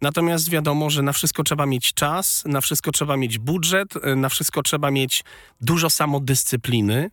Natomiast 0.02 0.50
wiadomo, 0.50 0.90
że 0.90 1.02
na 1.02 1.14
wszystko 1.14 1.44
trzeba 1.44 1.66
mieć 1.66 1.94
czas, 1.94 2.44
na 2.46 2.62
wszystko 2.62 2.92
trzeba 2.92 3.18
mieć 3.18 3.38
budżet, 3.38 3.96
y, 3.96 4.16
na 4.16 4.30
wszystko 4.30 4.64
trzeba 4.64 4.92
mieć 4.92 5.24
dużo 5.62 5.90
samodyscypliny, 5.90 7.12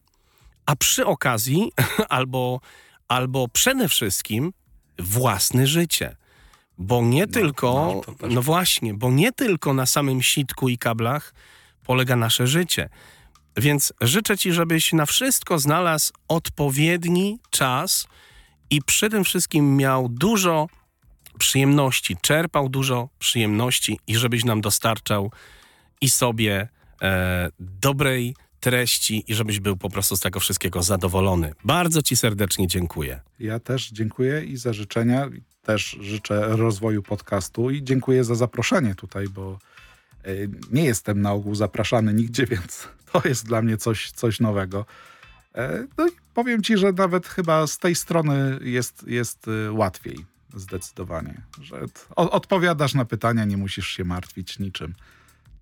a 0.66 0.76
przy 0.76 1.06
okazji 1.06 1.72
albo, 2.08 2.60
albo 3.08 3.48
przede 3.48 3.88
wszystkim 3.88 4.52
własne 4.98 5.66
życie. 5.66 6.16
Bo 6.78 7.02
nie 7.02 7.26
tylko, 7.26 7.92
no, 7.94 8.00
to 8.00 8.12
też- 8.12 8.34
no 8.34 8.42
właśnie, 8.42 8.94
bo 8.94 9.10
nie 9.10 9.32
tylko 9.32 9.74
na 9.74 9.86
samym 9.86 10.22
sitku 10.22 10.68
i 10.68 10.78
kablach 10.78 11.34
polega 11.86 12.16
nasze 12.16 12.46
życie. 12.46 12.88
Więc 13.56 13.92
życzę 14.00 14.38
Ci, 14.38 14.52
żebyś 14.52 14.92
na 14.92 15.06
wszystko 15.06 15.58
znalazł 15.58 16.12
odpowiedni 16.28 17.38
czas 17.50 18.06
i 18.70 18.82
przy 18.82 19.10
tym 19.10 19.24
wszystkim 19.24 19.76
miał 19.76 20.08
dużo 20.08 20.68
przyjemności, 21.38 22.16
czerpał 22.22 22.68
dużo 22.68 23.08
przyjemności 23.18 23.98
i 24.06 24.16
żebyś 24.16 24.44
nam 24.44 24.60
dostarczał 24.60 25.32
i 26.00 26.10
sobie 26.10 26.68
e, 27.02 27.48
dobrej 27.60 28.34
treści 28.64 29.24
i 29.28 29.34
żebyś 29.34 29.60
był 29.60 29.76
po 29.76 29.90
prostu 29.90 30.16
z 30.16 30.20
tego 30.20 30.40
wszystkiego 30.40 30.82
zadowolony. 30.82 31.54
Bardzo 31.64 32.02
Ci 32.02 32.16
serdecznie 32.16 32.66
dziękuję. 32.66 33.20
Ja 33.40 33.58
też 33.58 33.90
dziękuję 33.90 34.44
i 34.44 34.56
za 34.56 34.72
życzenia. 34.72 35.28
Też 35.62 35.96
życzę 36.00 36.56
rozwoju 36.56 37.02
podcastu 37.02 37.70
i 37.70 37.82
dziękuję 37.82 38.24
za 38.24 38.34
zaproszenie 38.34 38.94
tutaj, 38.94 39.28
bo 39.28 39.58
e, 40.24 40.28
nie 40.70 40.84
jestem 40.84 41.20
na 41.20 41.32
ogół 41.32 41.54
zapraszany 41.54 42.14
nigdzie, 42.14 42.46
więc 42.56 42.88
to 43.12 43.28
jest 43.28 43.46
dla 43.46 43.62
mnie 43.62 43.76
coś, 43.76 44.10
coś 44.10 44.40
nowego. 44.40 44.86
E, 45.54 45.86
No 45.98 46.08
i 46.08 46.10
powiem 46.34 46.62
ci, 46.62 46.76
że 46.76 46.92
nawet 46.92 47.26
chyba 47.26 47.66
z 47.66 47.78
tej 47.78 47.94
strony 47.94 48.58
jest, 48.62 49.04
jest 49.06 49.46
e, 49.48 49.72
łatwiej 49.72 50.16
zdecydowanie, 50.56 51.42
że 51.62 51.84
odpowiadasz 52.16 52.94
na 52.94 53.04
pytania, 53.04 53.44
nie 53.44 53.56
musisz 53.56 53.88
się 53.88 54.04
martwić 54.04 54.58
niczym. 54.58 54.94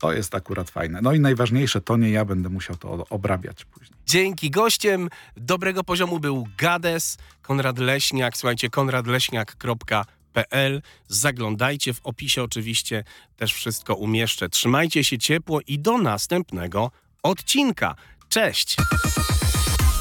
To 0.02 0.12
jest 0.12 0.34
akurat 0.34 0.70
fajne. 0.70 1.00
No 1.02 1.12
i 1.12 1.20
najważniejsze, 1.20 1.80
to 1.80 1.96
nie 1.96 2.10
ja 2.10 2.24
będę 2.24 2.48
musiał 2.48 2.76
to 2.76 3.06
obrabiać 3.10 3.64
później. 3.64 3.98
Dzięki. 4.06 4.50
Gościem 4.50 5.08
dobrego 5.36 5.84
poziomu 5.84 6.20
był 6.20 6.48
Gades, 6.58 7.18
Konrad 7.42 7.78
Leśniak. 7.78 8.36
Słuchajcie, 8.36 8.70
konradleśniak.pl. 8.70 10.82
Zaglądajcie 11.08 11.94
w 11.94 12.00
opisie 12.04 12.42
oczywiście, 12.42 13.04
też 13.36 13.54
wszystko 13.54 13.94
umieszczę. 13.94 14.48
Trzymajcie 14.48 15.04
się 15.04 15.18
ciepło 15.18 15.60
i 15.66 15.78
do 15.78 15.98
następnego 15.98 16.90
odcinka. 17.22 17.94
Cześć! 18.28 18.76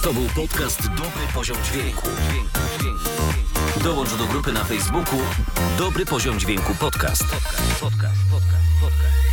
To 0.03 0.13
był 0.13 0.27
podcast 0.35 0.87
Dobry 0.87 1.27
Poziom 1.33 1.57
Dźwięku. 1.71 2.09
Dołącz 3.83 4.15
do 4.15 4.25
grupy 4.25 4.51
na 4.51 4.63
Facebooku 4.63 5.19
Dobry 5.77 6.05
Poziom 6.05 6.39
Dźwięku 6.39 6.75
Podcast. 6.79 7.23
podcast, 7.23 7.79
podcast, 7.79 8.19
podcast, 8.31 8.65
podcast. 8.81 9.31